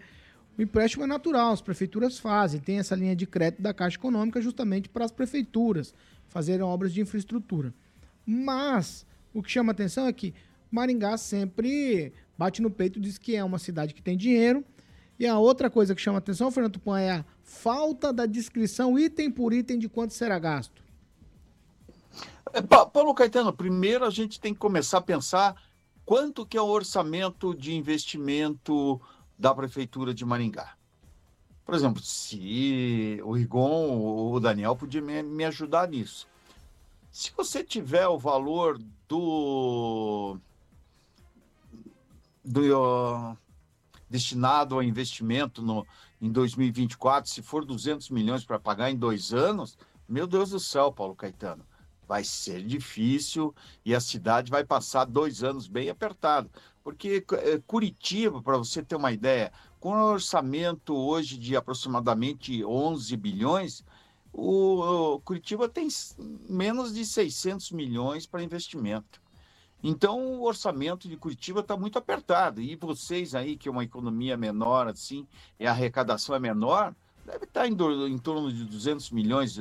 [0.57, 4.41] o empréstimo é natural, as prefeituras fazem, tem essa linha de crédito da Caixa Econômica
[4.41, 5.93] justamente para as prefeituras
[6.29, 7.71] fazerem obras de infraestrutura.
[8.25, 9.05] Mas
[9.35, 10.33] o que chama atenção é que
[10.71, 14.65] Maringá sempre bate no peito, diz que é uma cidade que tem dinheiro.
[15.19, 19.29] E a outra coisa que chama atenção, Fernando Tupan, é a falta da descrição item
[19.29, 20.86] por item de quanto será gasto.
[22.53, 25.55] É, Paulo Caetano, primeiro a gente tem que começar a pensar
[26.05, 29.01] quanto que é o orçamento de investimento
[29.37, 30.75] da Prefeitura de Maringá.
[31.65, 36.27] Por exemplo, se o Rigon ou o Daniel podia me, ajudar nisso.
[37.11, 40.37] Se você tiver o valor do,
[42.43, 43.35] do
[44.09, 45.85] destinado ao investimento no,
[46.21, 49.77] em 2024, se for 200 milhões para pagar em dois anos,
[50.07, 51.65] meu Deus do céu, Paulo Caetano
[52.07, 53.53] vai ser difícil
[53.83, 56.49] e a cidade vai passar dois anos bem apertado.
[56.83, 63.17] Porque eh, Curitiba, para você ter uma ideia, com um orçamento hoje de aproximadamente 11
[63.17, 63.83] bilhões,
[64.33, 65.87] o, Curitiba tem
[66.47, 69.21] menos de 600 milhões para investimento.
[69.83, 72.61] Então, o orçamento de Curitiba está muito apertado.
[72.61, 75.27] E vocês aí, que é uma economia menor, assim,
[75.59, 76.95] e a arrecadação é menor,
[77.25, 79.57] deve estar tá em, em torno de 200 milhões.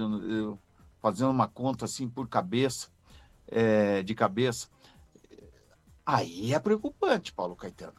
[1.07, 2.89] Fazendo uma conta assim por cabeça,
[3.47, 4.67] é, de cabeça,
[6.05, 7.95] aí é preocupante, Paulo Caetano.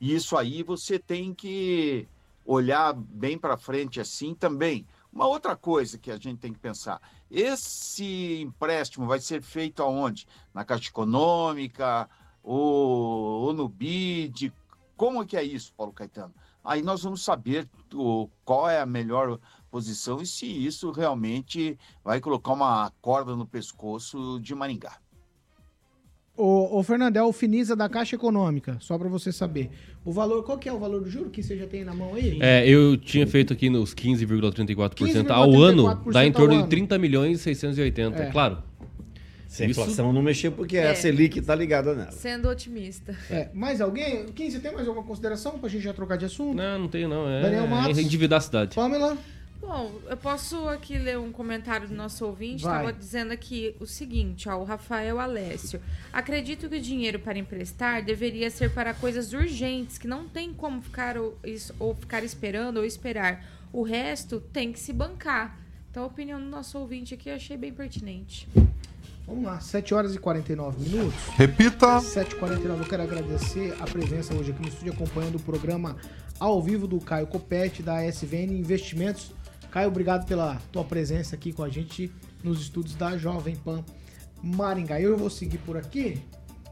[0.00, 2.06] E isso aí você tem que
[2.46, 4.86] olhar bem para frente assim também.
[5.12, 10.24] Uma outra coisa que a gente tem que pensar: esse empréstimo vai ser feito aonde?
[10.54, 12.08] Na Caixa Econômica
[12.44, 14.52] ou, ou no BID?
[14.96, 16.32] Como que é isso, Paulo Caetano?
[16.62, 19.40] Aí nós vamos saber o, qual é a melhor
[19.72, 24.98] posição e se isso realmente vai colocar uma corda no pescoço de Maringá.
[26.36, 29.70] O, o Fernando, é o Finisa da Caixa Econômica, só para você saber.
[30.04, 32.14] O valor, qual que é o valor do juro que você já tem na mão
[32.14, 32.38] aí?
[32.40, 36.98] É, eu tinha feito aqui nos 15,34% 15, ao ano, dá em torno de 30
[36.98, 38.30] milhões e 680, é.
[38.30, 38.62] claro.
[39.46, 40.14] Se a inflação Isso...
[40.14, 40.90] não mexer, porque é.
[40.90, 42.10] a Selic está ligada nela.
[42.10, 43.14] Sendo otimista.
[43.30, 44.24] É, mais alguém?
[44.28, 46.56] Kim, você tem mais alguma consideração para a gente já trocar de assunto?
[46.56, 47.28] Não, não tenho não.
[47.28, 47.98] É, Daniel Matos.
[47.98, 48.74] É endividar a cidade.
[48.74, 49.18] Pamela?
[49.62, 52.56] Bom, eu posso aqui ler um comentário do nosso ouvinte.
[52.56, 55.80] Estava dizendo aqui o seguinte, ó, o Rafael Alessio.
[56.12, 60.82] Acredito que o dinheiro para emprestar deveria ser para coisas urgentes, que não tem como
[60.82, 61.38] ficar ou,
[61.78, 63.44] ou ficar esperando ou esperar.
[63.72, 65.56] O resto tem que se bancar.
[65.90, 68.48] Então a opinião do nosso ouvinte aqui eu achei bem pertinente.
[69.24, 71.28] Vamos lá, 7 horas e 49 minutos.
[71.36, 71.98] Repita.
[71.98, 72.80] 7h49.
[72.80, 75.96] Eu quero agradecer a presença hoje aqui no estúdio, acompanhando o programa
[76.40, 79.32] ao vivo do Caio Copete, da SVN Investimentos.
[79.72, 82.12] Caio, obrigado pela tua presença aqui com a gente
[82.44, 83.82] nos estudos da Jovem Pan
[84.42, 85.00] Maringá.
[85.00, 86.22] Eu vou seguir por aqui.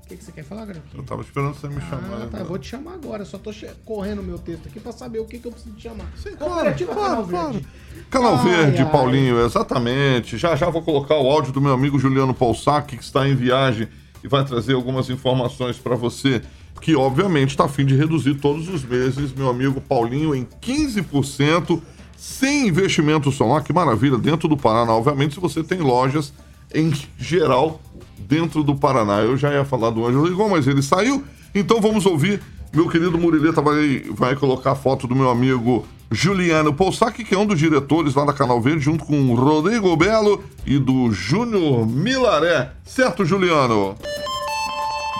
[0.04, 1.00] O que, que você quer falar, Garotinho?
[1.00, 2.26] Eu tava esperando você me ah, chamar.
[2.26, 3.24] Tá, eu vou te chamar agora.
[3.24, 3.52] Só tô
[3.86, 6.12] correndo o meu texto aqui pra saber o que, que eu preciso te chamar.
[6.14, 7.52] Sim, claro, claro, Canal claro.
[7.52, 7.68] Verde.
[8.10, 8.90] Canal ai, Verde, ai.
[8.90, 10.36] Paulinho, exatamente.
[10.36, 13.88] Já já vou colocar o áudio do meu amigo Juliano Paulsac, que está em viagem
[14.22, 16.42] e vai trazer algumas informações para você.
[16.82, 21.80] Que obviamente está a fim de reduzir todos os meses, meu amigo Paulinho, em 15%
[22.20, 24.92] sem investimento solar, que maravilha, dentro do Paraná.
[24.92, 26.34] Obviamente, se você tem lojas
[26.74, 27.80] em geral
[28.18, 29.20] dentro do Paraná.
[29.20, 31.24] Eu já ia falar do Ângelo Rigon, mas ele saiu.
[31.54, 32.42] Então vamos ouvir.
[32.74, 37.38] Meu querido Murileta vai, vai colocar a foto do meu amigo Juliano Poussac, que é
[37.38, 41.86] um dos diretores lá da Canal Verde, junto com o Rodrigo Belo e do Júnior
[41.86, 42.70] Milaré.
[42.84, 43.96] Certo, Juliano?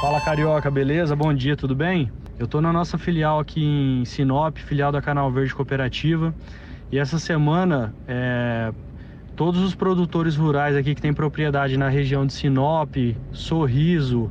[0.03, 1.16] Fala Carioca, beleza?
[1.16, 2.12] Bom dia, tudo bem?
[2.38, 6.34] Eu tô na nossa filial aqui em Sinop, filial da Canal Verde Cooperativa.
[6.93, 8.72] E essa semana, é,
[9.36, 12.97] todos os produtores rurais aqui que têm propriedade na região de Sinop,
[13.32, 14.30] Sorriso,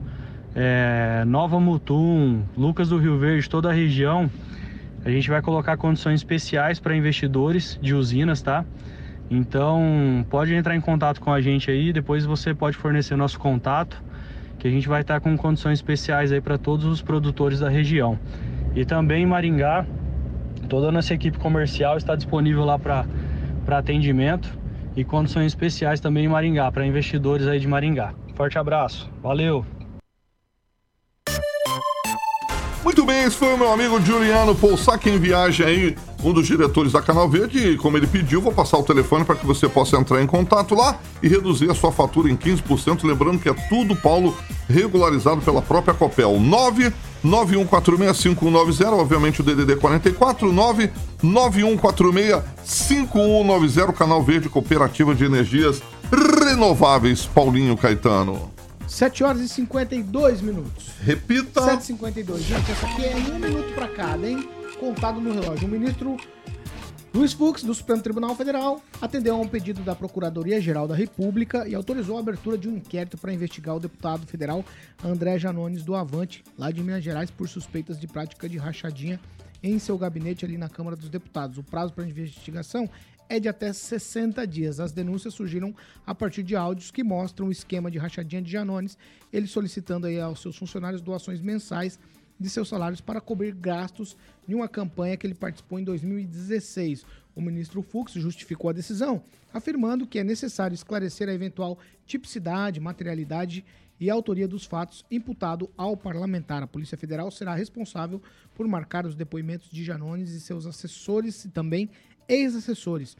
[0.53, 4.29] é, Nova Mutum, Lucas do Rio Verde, toda a região,
[5.05, 8.65] a gente vai colocar condições especiais para investidores de usinas, tá?
[9.31, 14.03] Então, pode entrar em contato com a gente aí, depois você pode fornecer nosso contato
[14.57, 18.19] que a gente vai estar com condições especiais aí para todos os produtores da região.
[18.75, 19.85] E também em Maringá,
[20.69, 23.05] toda a nossa equipe comercial está disponível lá para
[23.67, 24.57] atendimento
[24.95, 28.13] e condições especiais também em Maringá, para investidores aí de Maringá.
[28.35, 29.65] Forte abraço, valeu!
[32.83, 36.93] Muito bem, esse foi o meu amigo Juliano Poussac em viagem aí, um dos diretores
[36.93, 37.59] da Canal Verde.
[37.59, 40.73] E como ele pediu, vou passar o telefone para que você possa entrar em contato
[40.75, 43.03] lá e reduzir a sua fatura em 15%.
[43.03, 44.35] Lembrando que é tudo, Paulo,
[44.67, 46.39] regularizado pela própria Copel.
[47.25, 50.51] 991465190, obviamente o DDD 44,
[51.21, 58.49] 991465190, Canal Verde Cooperativa de Energias Renováveis, Paulinho Caetano.
[58.87, 60.87] 7 horas e 52 minutos.
[61.01, 61.61] Repita.
[61.61, 62.39] 7h52.
[62.39, 64.49] Gente, essa aqui é um minuto pra cada, hein?
[64.79, 65.67] Contado no relógio.
[65.67, 66.17] O ministro
[67.11, 71.73] Luiz Fux, do Supremo Tribunal Federal, atendeu a um pedido da Procuradoria-Geral da República e
[71.73, 74.63] autorizou a abertura de um inquérito para investigar o deputado federal
[75.03, 79.19] André Janones do Avante, lá de Minas Gerais, por suspeitas de prática de rachadinha
[79.63, 81.57] em seu gabinete ali na Câmara dos Deputados.
[81.57, 82.87] O prazo para investigação
[83.27, 84.79] é de até 60 dias.
[84.79, 85.73] As denúncias surgiram
[86.05, 88.97] a partir de áudios que mostram o esquema de rachadinha de Janones,
[89.33, 91.99] ele solicitando aí aos seus funcionários doações mensais
[92.39, 94.15] de seus salários para cobrir gastos
[94.47, 97.05] de uma campanha que ele participou em 2016.
[97.35, 99.21] O ministro Fux justificou a decisão,
[99.53, 103.65] afirmando que é necessário esclarecer a eventual tipicidade, materialidade
[103.99, 106.63] e autoria dos fatos imputado ao parlamentar.
[106.63, 108.21] A Polícia Federal será responsável
[108.55, 111.89] por marcar os depoimentos de Janones e seus assessores e também
[112.27, 113.17] ex-assessores.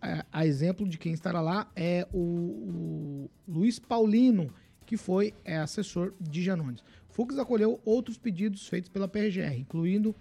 [0.00, 4.52] A, a, exemplo de quem estará lá é o, o Luiz Paulino,
[4.86, 6.82] que foi é, assessor de Janones.
[7.12, 10.14] Fux acolheu outros pedidos feitos pela PRGR, incluindo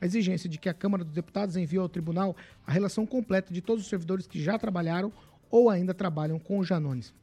[0.00, 2.36] a exigência de que a Câmara dos Deputados envie ao tribunal
[2.66, 5.12] a relação completa de todos os servidores que já trabalharam
[5.50, 7.14] ou ainda trabalham com o Janones.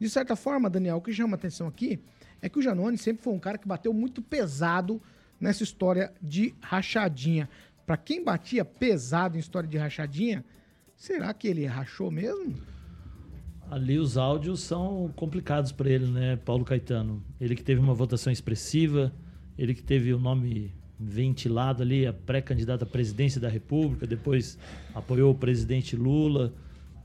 [0.00, 2.00] De certa forma, Daniel, o que chama atenção aqui
[2.42, 5.00] é que o Janones sempre foi um cara que bateu muito pesado
[5.40, 7.48] nessa história de rachadinha.
[7.86, 10.44] Para quem batia pesado em história de rachadinha,
[10.96, 12.73] será que ele rachou mesmo?
[13.70, 17.22] Ali os áudios são complicados para ele, né, Paulo Caetano?
[17.40, 19.12] Ele que teve uma votação expressiva,
[19.58, 24.58] ele que teve o nome ventilado ali, a pré-candidata à presidência da República, depois
[24.94, 26.52] apoiou o presidente Lula,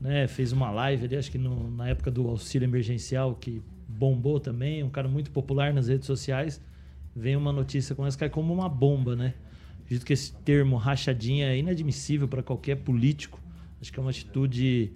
[0.00, 4.38] né, fez uma live ali, acho que no, na época do auxílio emergencial, que bombou
[4.38, 6.62] também, um cara muito popular nas redes sociais.
[7.14, 9.34] Vem uma notícia com essa, cai como uma bomba, né?
[9.82, 13.40] Acredito que esse termo rachadinha é inadmissível para qualquer político.
[13.80, 14.92] Acho que é uma atitude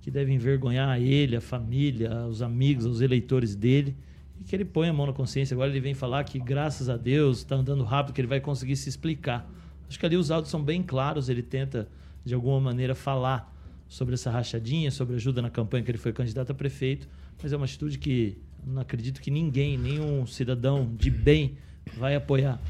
[0.00, 3.96] que deve envergonhar ele, a família, os amigos, os eleitores dele.
[4.40, 5.54] E que ele põe a mão na consciência.
[5.54, 8.76] Agora ele vem falar que, graças a Deus, está andando rápido, que ele vai conseguir
[8.76, 9.50] se explicar.
[9.88, 11.28] Acho que ali os áudios são bem claros.
[11.28, 11.88] Ele tenta,
[12.24, 13.54] de alguma maneira, falar
[13.88, 17.08] sobre essa rachadinha, sobre ajuda na campanha que ele foi candidato a prefeito.
[17.42, 21.56] Mas é uma atitude que não acredito que ninguém, nenhum cidadão de bem
[21.96, 22.60] vai apoiar.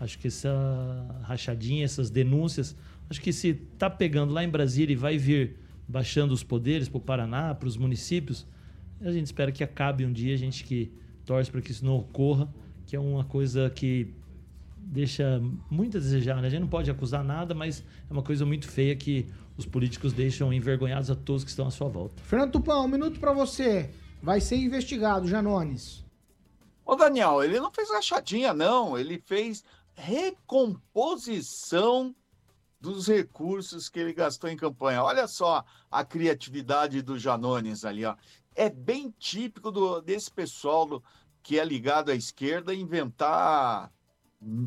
[0.00, 2.76] Acho que essa rachadinha, essas denúncias,
[3.10, 5.56] acho que se está pegando lá em Brasília e vai vir
[5.88, 8.46] baixando os poderes para o Paraná, para os municípios,
[9.00, 10.92] a gente espera que acabe um dia, a gente que
[11.24, 12.52] torce para que isso não ocorra,
[12.86, 14.14] que é uma coisa que
[14.76, 16.40] deixa muito a desejar.
[16.40, 16.48] Né?
[16.48, 19.26] A gente não pode acusar nada, mas é uma coisa muito feia que
[19.56, 22.22] os políticos deixam envergonhados a todos que estão à sua volta.
[22.22, 23.90] Fernando Tupão, um minuto para você.
[24.22, 26.04] Vai ser investigado, Janones.
[26.84, 28.98] Ô, Daniel, ele não fez rachadinha, não.
[28.98, 29.62] Ele fez
[29.94, 32.14] recomposição
[32.80, 35.02] dos recursos que ele gastou em campanha.
[35.02, 38.14] Olha só a criatividade do Janones ali, ó.
[38.54, 41.02] É bem típico do, desse pessoal do,
[41.42, 43.90] que é ligado à esquerda inventar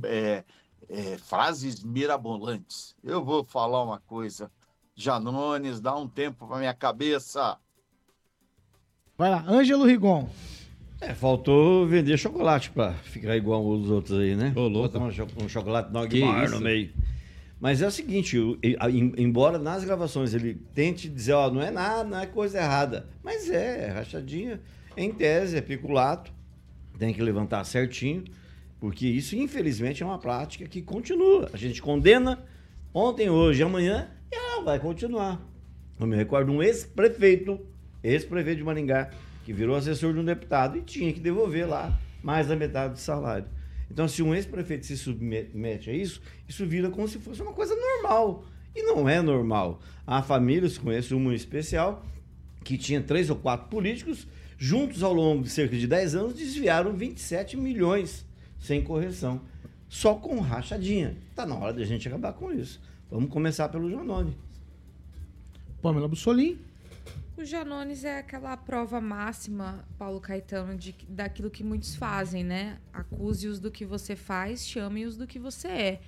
[0.03, 0.43] é,
[0.89, 2.95] é, frases mirabolantes.
[3.03, 4.51] Eu vou falar uma coisa.
[4.95, 7.57] Janones, dá um tempo para minha cabeça.
[9.18, 10.30] Vai lá, Ângelo Rigon.
[10.99, 14.53] É, faltou vender chocolate pra ficar igual os outros aí, né?
[14.55, 14.89] Ô, louco.
[14.89, 16.93] Botar um, cho- um chocolate Nogmar no meio.
[17.62, 21.70] Mas é o seguinte, e- em- embora nas gravações ele tente dizer, ó, não é
[21.70, 23.07] nada, não é coisa errada.
[23.24, 24.59] Mas é, é rachadinha,
[24.97, 26.34] em tese, é peculato,
[26.97, 28.24] tem que levantar certinho,
[28.80, 31.49] porque isso, infelizmente, é uma prática que continua.
[31.53, 32.43] A gente condena
[32.91, 35.39] ontem, hoje, amanhã, e ela vai continuar.
[35.99, 37.59] Eu me recordo um ex-prefeito,
[38.03, 39.12] ex-prefeito de Maringá,
[39.45, 42.99] que virou assessor de um deputado e tinha que devolver lá mais da metade do
[42.99, 43.45] salário.
[43.92, 47.76] Então, se um ex-prefeito se submete a isso, isso vira como se fosse uma coisa
[47.76, 48.46] normal.
[48.74, 49.82] E não é normal.
[50.08, 52.06] Há famílias, conheço uma em especial,
[52.64, 54.26] que tinha três ou quatro políticos,
[54.58, 58.26] juntos ao longo de cerca de 10 anos, desviaram 27 milhões
[58.58, 59.42] sem correção.
[59.89, 61.18] Só com rachadinha.
[61.30, 62.80] Está na hora de a gente acabar com isso.
[63.10, 64.38] Vamos começar pelo Janone.
[65.82, 66.58] Pamela Bussolim.
[67.38, 72.77] O Janones é aquela prova máxima, Paulo Caetano, de, daquilo que muitos fazem, né?
[72.91, 76.01] Acuse-os do que você faz, chame-os do que você é.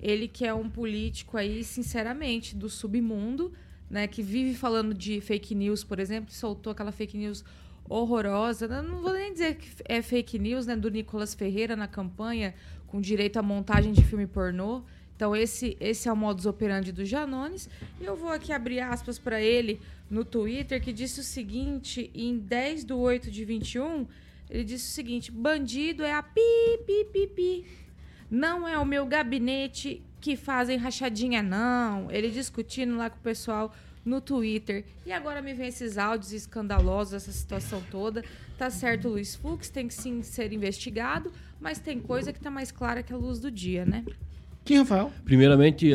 [0.00, 3.52] Ele que é um político aí, sinceramente, do submundo,
[3.90, 4.06] né?
[4.06, 7.44] Que vive falando de fake news, por exemplo, soltou aquela fake news
[7.86, 8.64] horrorosa.
[8.64, 10.74] Eu Não vou nem dizer que é fake news, né?
[10.74, 12.54] Do Nicolas Ferreira na campanha,
[12.86, 14.82] com direito à montagem de filme pornô.
[15.20, 17.68] Então, esse, esse é o modus operandi do Janones.
[18.00, 22.38] E eu vou aqui abrir aspas para ele no Twitter, que disse o seguinte, em
[22.38, 24.06] 10 de 8 de 21,
[24.48, 26.40] ele disse o seguinte, bandido é a pi,
[26.86, 27.66] pi, pi, pi.
[28.30, 32.10] Não é o meu gabinete que fazem rachadinha, não.
[32.10, 34.86] Ele discutindo lá com o pessoal no Twitter.
[35.04, 38.24] E agora me vem esses áudios escandalosos, essa situação toda.
[38.56, 42.72] Tá certo, Luiz Fux tem que sim ser investigado, mas tem coisa que tá mais
[42.72, 44.02] clara que a luz do dia, né?
[44.64, 45.10] Quem, Rafael?
[45.24, 45.90] Primeiramente,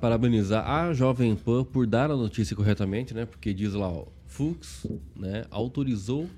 [0.00, 3.26] parabenizar a Jovem Pan por dar a notícia corretamente, né?
[3.26, 6.28] Porque diz lá, ó, Fux, né, autorizou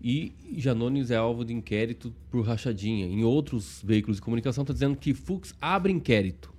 [0.00, 3.06] e Janones é alvo de inquérito por rachadinha.
[3.06, 6.54] Em outros veículos de comunicação está dizendo que Fux abre inquérito.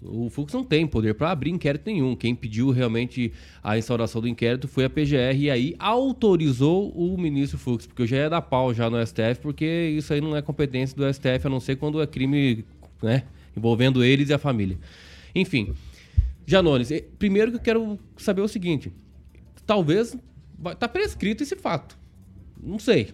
[0.00, 2.14] O Fux não tem poder para abrir inquérito nenhum.
[2.14, 3.32] Quem pediu realmente
[3.62, 8.06] a instauração do inquérito foi a PGR e aí autorizou o ministro Fux, porque eu
[8.06, 11.46] já ia dar pau já no STF, porque isso aí não é competência do STF,
[11.46, 12.64] a não ser quando é crime,
[13.02, 13.24] né,
[13.56, 14.78] envolvendo eles e a família.
[15.34, 15.74] Enfim,
[16.46, 18.92] Janones, eh, primeiro que eu quero saber o seguinte,
[19.66, 20.16] talvez
[20.58, 21.96] vai- tá prescrito esse fato.
[22.62, 23.10] Não sei.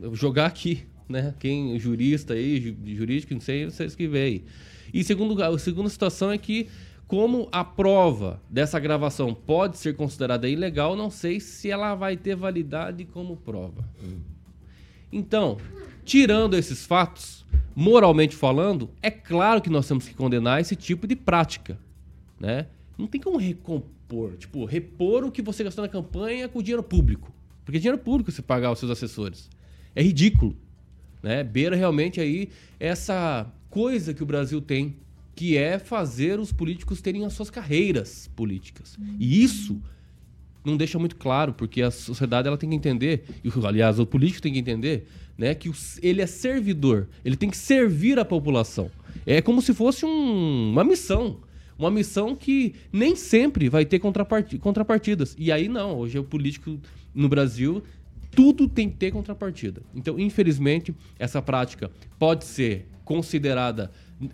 [0.00, 1.34] Eu vou jogar aqui, né?
[1.38, 4.44] Quem jurista aí, ju- jurídico, não sei, vocês que veem aí.
[4.94, 6.68] E segundo, a segunda situação é que
[7.06, 12.34] como a prova dessa gravação pode ser considerada ilegal, não sei se ela vai ter
[12.34, 13.84] validade como prova.
[15.12, 15.58] Então,
[16.04, 17.41] tirando esses fatos,
[17.74, 21.78] moralmente falando, é claro que nós temos que condenar esse tipo de prática,
[22.38, 22.66] né?
[22.98, 27.32] Não tem como recompor, tipo, repor o que você gastou na campanha com dinheiro público.
[27.64, 29.48] Porque é dinheiro público você pagar os seus assessores.
[29.94, 30.56] É ridículo,
[31.22, 31.42] né?
[31.42, 34.96] Beira realmente aí essa coisa que o Brasil tem,
[35.34, 38.98] que é fazer os políticos terem as suas carreiras políticas.
[39.18, 39.80] E isso
[40.64, 44.42] não deixa muito claro, porque a sociedade ela tem que entender, e aliás, o político
[44.42, 45.70] tem que entender, né, que
[46.02, 48.90] ele é servidor, ele tem que servir a população.
[49.26, 51.38] É como se fosse um- uma missão,
[51.78, 55.34] uma missão que nem sempre vai ter contraparti- contrapartidas.
[55.38, 56.78] E aí não, hoje o político
[57.14, 57.82] no Brasil
[58.34, 59.82] tudo tem que ter contrapartida.
[59.94, 63.90] Então, infelizmente, essa prática pode ser considerada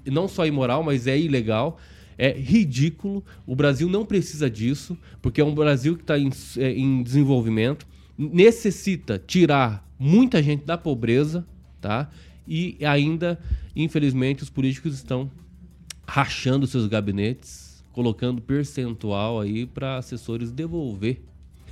[0.07, 1.78] não só imoral, mas é ilegal.
[2.16, 3.24] É ridículo.
[3.46, 7.86] O Brasil não precisa disso, porque é um Brasil que está em, é, em desenvolvimento,
[8.18, 11.46] necessita tirar muita gente da pobreza,
[11.80, 12.10] tá?
[12.46, 13.38] E ainda,
[13.76, 15.30] infelizmente, os políticos estão
[16.06, 21.20] rachando seus gabinetes, colocando percentual aí para assessores devolver,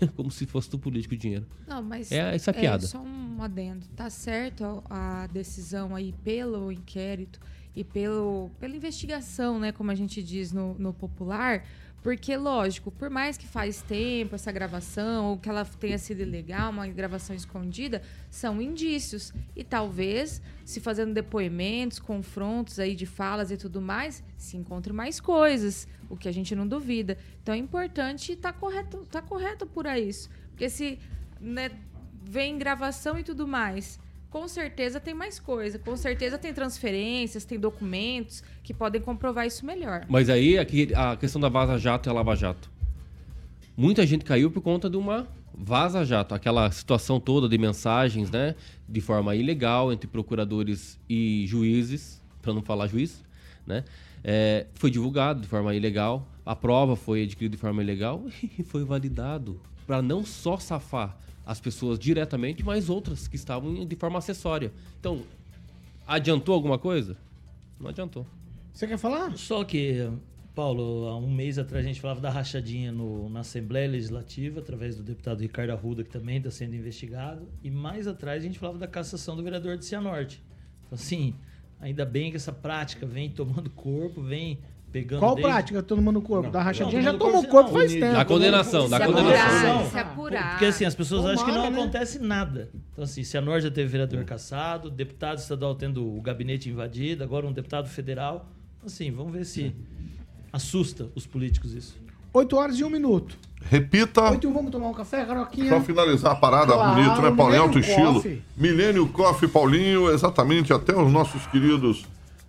[0.15, 1.47] como se fosse do político o dinheiro.
[1.67, 2.87] Não, mas É essa piada.
[2.87, 3.87] só um adendo.
[3.97, 7.41] Tá certo a, a decisão aí pelo inquérito
[7.75, 11.65] e pelo, pela investigação, né, como a gente diz no, no popular,
[12.07, 16.71] porque, lógico, por mais que faz tempo essa gravação, ou que ela tenha sido ilegal,
[16.71, 18.01] uma gravação escondida,
[18.31, 19.33] são indícios.
[19.57, 25.19] E talvez, se fazendo depoimentos, confrontos aí de falas e tudo mais, se encontre mais
[25.19, 27.19] coisas, o que a gente não duvida.
[27.43, 30.31] Então é importante estar correto, tá correto por isso.
[30.51, 31.01] Porque se
[31.41, 31.73] né,
[32.23, 33.99] vem gravação e tudo mais,
[34.31, 35.79] com certeza tem mais coisa.
[35.79, 40.05] Com certeza tem transferências, tem documentos que podem comprovar isso melhor.
[40.09, 42.71] Mas aí aqui, a questão da Vaza Jato e a Lava Jato.
[43.77, 48.55] Muita gente caiu por conta de uma Vaza Jato, aquela situação toda de mensagens, né,
[48.87, 53.25] de forma ilegal entre procuradores e juízes, para não falar juiz,
[53.67, 53.85] né,
[54.23, 58.25] é, foi divulgado de forma ilegal, a prova foi adquirida de forma ilegal
[58.59, 61.17] e foi validado para não só safar
[61.47, 64.73] as pessoas diretamente, mas outras que estavam de forma acessória.
[65.01, 65.23] Então,
[66.07, 67.17] adiantou alguma coisa?
[67.81, 68.27] Não adiantou.
[68.75, 69.37] Você quer falar?
[69.39, 70.11] Só que,
[70.55, 74.97] Paulo, há um mês atrás a gente falava da rachadinha no- na Assembleia Legislativa, através
[74.97, 77.47] do deputado Ricardo Arruda, que também está sendo investigado.
[77.63, 80.43] E mais atrás a gente falava da cassação do vereador de Cianorte.
[80.87, 81.35] Então, assim,
[81.81, 84.59] ainda bem que essa prática vem tomando corpo, vem
[85.01, 85.21] pegando.
[85.21, 86.51] Qual desde- prática todo mundo no corpo?
[86.51, 88.13] da rachadinha Não, já todo tomou mundo corpo não, faz tempo.
[88.15, 89.71] Da condenação, da Se condenação.
[89.75, 90.51] apurar, se apurar.
[90.51, 91.81] Porque assim, as pessoas acham que não Tomara, né?
[91.83, 92.71] acontece nada.
[92.93, 97.53] Então, assim, Cianorte já teve vereador caçado, deputado estadual tendo o gabinete invadido, agora um
[97.53, 98.49] deputado federal.
[98.85, 99.75] Assim, vamos ver se
[100.53, 101.97] assusta os políticos isso.
[102.33, 103.37] 8 horas e 1 minuto.
[103.69, 104.31] Repita.
[104.31, 105.69] 8 e 1, vamos tomar um café, Caroquinha?
[105.69, 107.63] Pra finalizar a parada Claro, bonito, né, Paulinho?
[107.63, 108.23] Alto estilo.
[108.57, 112.05] Milênio Coffee, Paulinho, exatamente, até os nossos queridos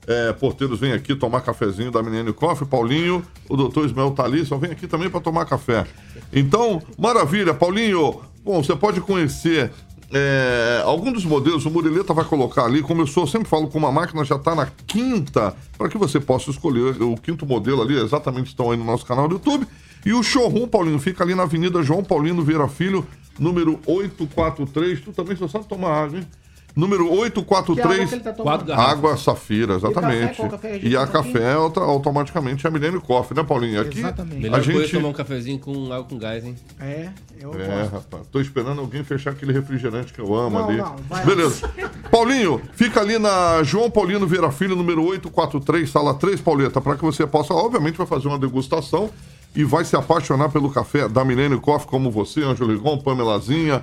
[0.08, 2.66] é, porteiros, vem aqui tomar cafezinho da Milênio Coffee.
[2.66, 5.86] Paulinho, o doutor Ismael Thalissa, vem aqui também para tomar café.
[6.32, 8.22] Então, maravilha, Paulinho.
[8.44, 9.70] Bom, você pode conhecer
[10.14, 13.78] é, algum dos modelos, o Murileta vai colocar ali, como eu sou, sempre falo com
[13.78, 18.00] uma máquina, já está na quinta, para que você possa escolher o quinto modelo ali,
[18.00, 19.68] exatamente estão aí no nosso canal do YouTube.
[20.06, 23.06] E o showroom, Paulinho, fica ali na Avenida João Paulino Vieira Filho,
[23.38, 25.02] número 843.
[25.02, 26.28] Tu também só sabe tomar água, hein?
[26.78, 28.10] Número Que água 843.
[28.10, 28.66] que ele tá tomando?
[28.66, 30.22] Quatro Água Safira, exatamente.
[30.28, 30.36] café?
[30.36, 33.82] Qual café a E a café auto- automaticamente é a Milênio Coffee, né, Paulinho?
[33.82, 34.42] Aqui Exatamente.
[34.42, 34.92] Melhor a coisa é gente.
[34.94, 36.56] tomar um cafezinho com água com gás, hein?
[36.80, 37.10] É,
[37.42, 37.92] eu É, gosto.
[37.94, 38.28] rapaz.
[38.32, 40.78] Tô esperando alguém fechar aquele refrigerante que eu amo Não, ali.
[40.78, 41.26] não, vai.
[41.26, 41.68] Beleza.
[42.12, 47.04] Paulinho, fica ali na João Paulino Vieira Filho, número 843, sala 3, Pauleta, para que
[47.04, 49.10] você possa, obviamente, vai fazer uma degustação
[49.56, 53.82] e vai se apaixonar pelo café da Milênio Coffee, como você, Ângelo Rigon, Pamelazinha,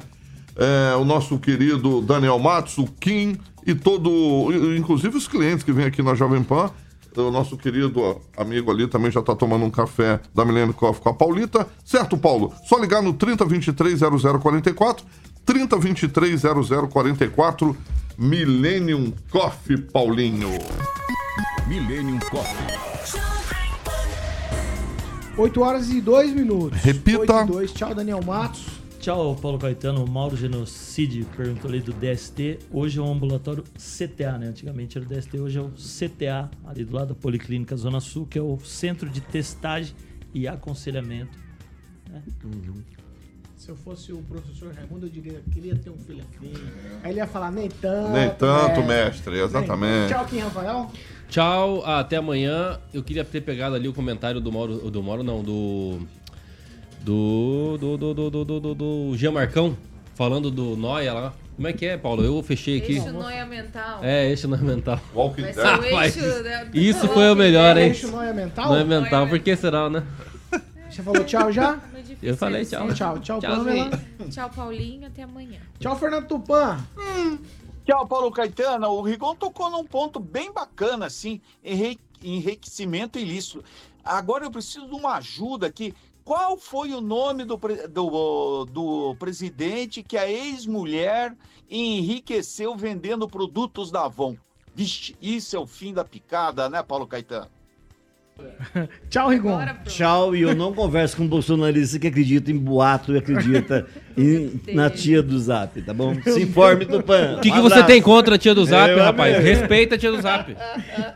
[0.56, 3.36] é, o nosso querido Daniel Matos, o Kim
[3.66, 6.70] e todo, inclusive os clientes que vêm aqui na Jovem Pan.
[7.16, 11.08] O nosso querido amigo ali também já está tomando um café da Milênio Coffee com
[11.10, 11.66] a Paulita.
[11.84, 12.52] Certo, Paulo?
[12.64, 14.00] Só ligar no 3023
[14.42, 15.06] 0044,
[15.46, 16.42] 3023
[16.90, 17.76] 0044,
[18.18, 20.50] Millennium Coffee, Paulinho.
[21.68, 23.24] Millennium Coffee.
[25.36, 26.80] 8 horas e 2 minutos.
[26.80, 27.34] Repita.
[27.36, 27.72] 8 e 2.
[27.72, 28.83] Tchau, Daniel Matos.
[29.04, 30.02] Tchau, Paulo Caetano.
[30.02, 32.60] O Mauro Genocide perguntou ali do DST.
[32.72, 34.46] Hoje é um ambulatório CTA, né?
[34.46, 38.24] Antigamente era o DST, hoje é o CTA, ali do lado da Policlínica Zona Sul,
[38.24, 39.94] que é o Centro de Testagem
[40.32, 41.38] e Aconselhamento.
[42.08, 42.22] né?
[43.54, 46.54] Se eu fosse o professor Raimundo, eu diria que queria ter um filho assim.
[47.02, 48.10] Aí ele ia falar, nem tanto.
[48.10, 48.86] Nem tanto, né?
[48.86, 50.14] mestre, exatamente.
[50.14, 50.90] Tchau, Kim Rafael.
[51.28, 52.80] Tchau, até amanhã.
[52.90, 56.00] Eu queria ter pegado ali o comentário do Mauro, do Mauro não, do
[57.04, 59.76] do do do do do do, do, do Jean Marcão
[60.14, 61.34] falando do Noia lá.
[61.54, 62.24] Como é que é, Paulo?
[62.24, 62.94] Eu fechei aqui.
[62.94, 64.00] Eixo noia mental.
[64.02, 65.00] É, eixo é mental.
[65.14, 66.70] Rapaz, eixo, né?
[66.74, 67.88] Isso foi o melhor, hein?
[67.88, 68.74] Eixo noia mental?
[68.74, 70.02] É mental, por que será, né?
[70.90, 71.78] Você falou tchau já?
[72.22, 72.92] Eu falei tchau.
[72.92, 73.40] Tchau, tchau.
[73.40, 74.00] Pamela.
[74.30, 75.06] Tchau, Paulinho.
[75.06, 75.60] Até amanhã.
[75.78, 76.78] Tchau, Fernando Tupan.
[77.84, 78.88] Tchau, Paulo Caetano.
[78.88, 83.62] O Rigon tocou num ponto bem bacana, assim, enri- enriquecimento ilícito.
[84.04, 85.94] Agora eu preciso de uma ajuda aqui.
[86.24, 87.60] Qual foi o nome do,
[87.90, 91.36] do, do presidente que a ex-mulher
[91.70, 94.34] enriqueceu vendendo produtos da Avon?
[94.74, 97.50] Vixe, isso é o fim da picada, né, Paulo Caetano?
[99.08, 99.58] Tchau, Rigon.
[99.86, 104.90] Tchau, e eu não converso com bolsonarista que acredita em boato e acredita em- na
[104.90, 106.14] tia do Zap, tá bom?
[106.22, 107.36] Se informe, Tupan.
[107.36, 109.36] O que, que Um você tem contra a tia do Zap, Eu rapaz?
[109.36, 109.54] amei.
[109.54, 110.56] Respeita a tia do Zap.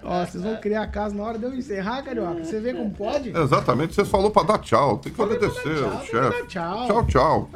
[0.03, 2.45] Ó, vocês vão criar casa na hora de eu encerrar, Carioca.
[2.45, 3.31] Você vê como pode?
[3.37, 4.99] Exatamente, você falou para dar tchau.
[4.99, 6.47] Tem que que chefe.
[6.49, 6.87] tchau.
[6.87, 7.07] Tchau, tchau.
[7.07, 7.51] Tchau.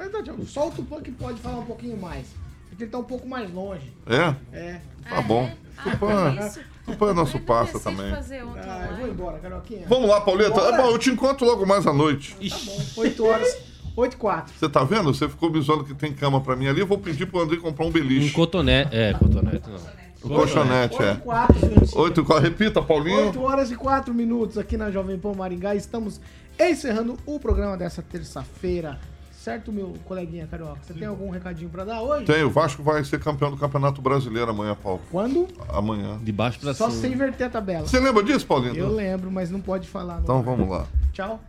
[0.47, 2.27] Só o Tupan que pode falar um pouquinho mais.
[2.69, 3.93] Porque ele tá um pouco mais longe.
[4.07, 4.35] É?
[4.57, 4.81] É.
[5.09, 5.49] Tá bom.
[5.83, 6.72] Tupã, Tupã é
[7.15, 8.11] nosso passa também.
[8.11, 9.87] Fazer outra Ah, eu vou embora, Carioquinha.
[9.89, 10.51] Vamos lá, Pauleta.
[10.51, 10.75] Bora.
[10.75, 12.35] É bom, eu te encontro logo mais à noite.
[12.35, 12.83] Tá bom.
[12.97, 13.57] 8 horas,
[13.97, 14.55] 8 e 4.
[14.59, 15.15] Você tá vendo?
[15.15, 16.81] Você ficou me zoando que tem cama pra mim ali.
[16.81, 18.35] Eu vou pedir pro André comprar um Um beliche.
[18.35, 18.95] cotonete.
[18.97, 20.03] É, cotonete não.
[20.25, 21.13] Um colchonete, 8 é.
[21.13, 21.99] e 4, gente.
[21.99, 22.43] 8 e 4.
[22.45, 23.27] Repita, Paulinho.
[23.27, 25.75] 8 horas e 4 minutos aqui na Jovem Pan Maringá.
[25.75, 26.21] Estamos
[26.61, 29.01] encerrando o programa dessa terça-feira.
[29.43, 30.79] Certo, meu coleguinha Carioca?
[30.83, 32.25] Você tem algum recadinho pra dar hoje?
[32.27, 35.01] Tem, o Vasco vai ser campeão do Campeonato Brasileiro amanhã, Paulo.
[35.11, 35.49] Quando?
[35.69, 36.17] Amanhã.
[36.23, 36.91] De baixo Só cima.
[37.03, 37.85] sem inverter a tabela.
[37.89, 38.77] Você lembra disso, Paulinho?
[38.77, 40.15] Eu lembro, mas não pode falar.
[40.19, 40.23] não.
[40.23, 40.87] Então vamos lá.
[41.13, 41.41] Tchau.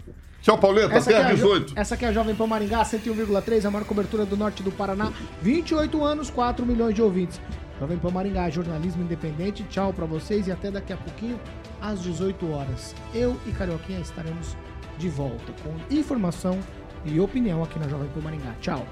[0.42, 0.96] Tchau, Pauleta.
[0.96, 1.74] Essa Até é às a Jo- 18.
[1.76, 5.14] essa aqui é a Jovem Pan Maringá, 101,3, a maior cobertura do norte do Paraná.
[5.44, 7.40] 28 anos, 4 milhões de ouvintes.
[7.80, 9.64] Jovem Pan Maringá, jornalismo independente.
[9.70, 11.40] Tchau pra vocês e até daqui a pouquinho,
[11.80, 12.96] às 18 horas.
[13.14, 14.58] Eu e Carioquinha estaremos
[14.98, 16.58] de volta com informação
[17.06, 18.54] e opinião aqui na Jovem Pan Maringá.
[18.62, 18.86] Tchau.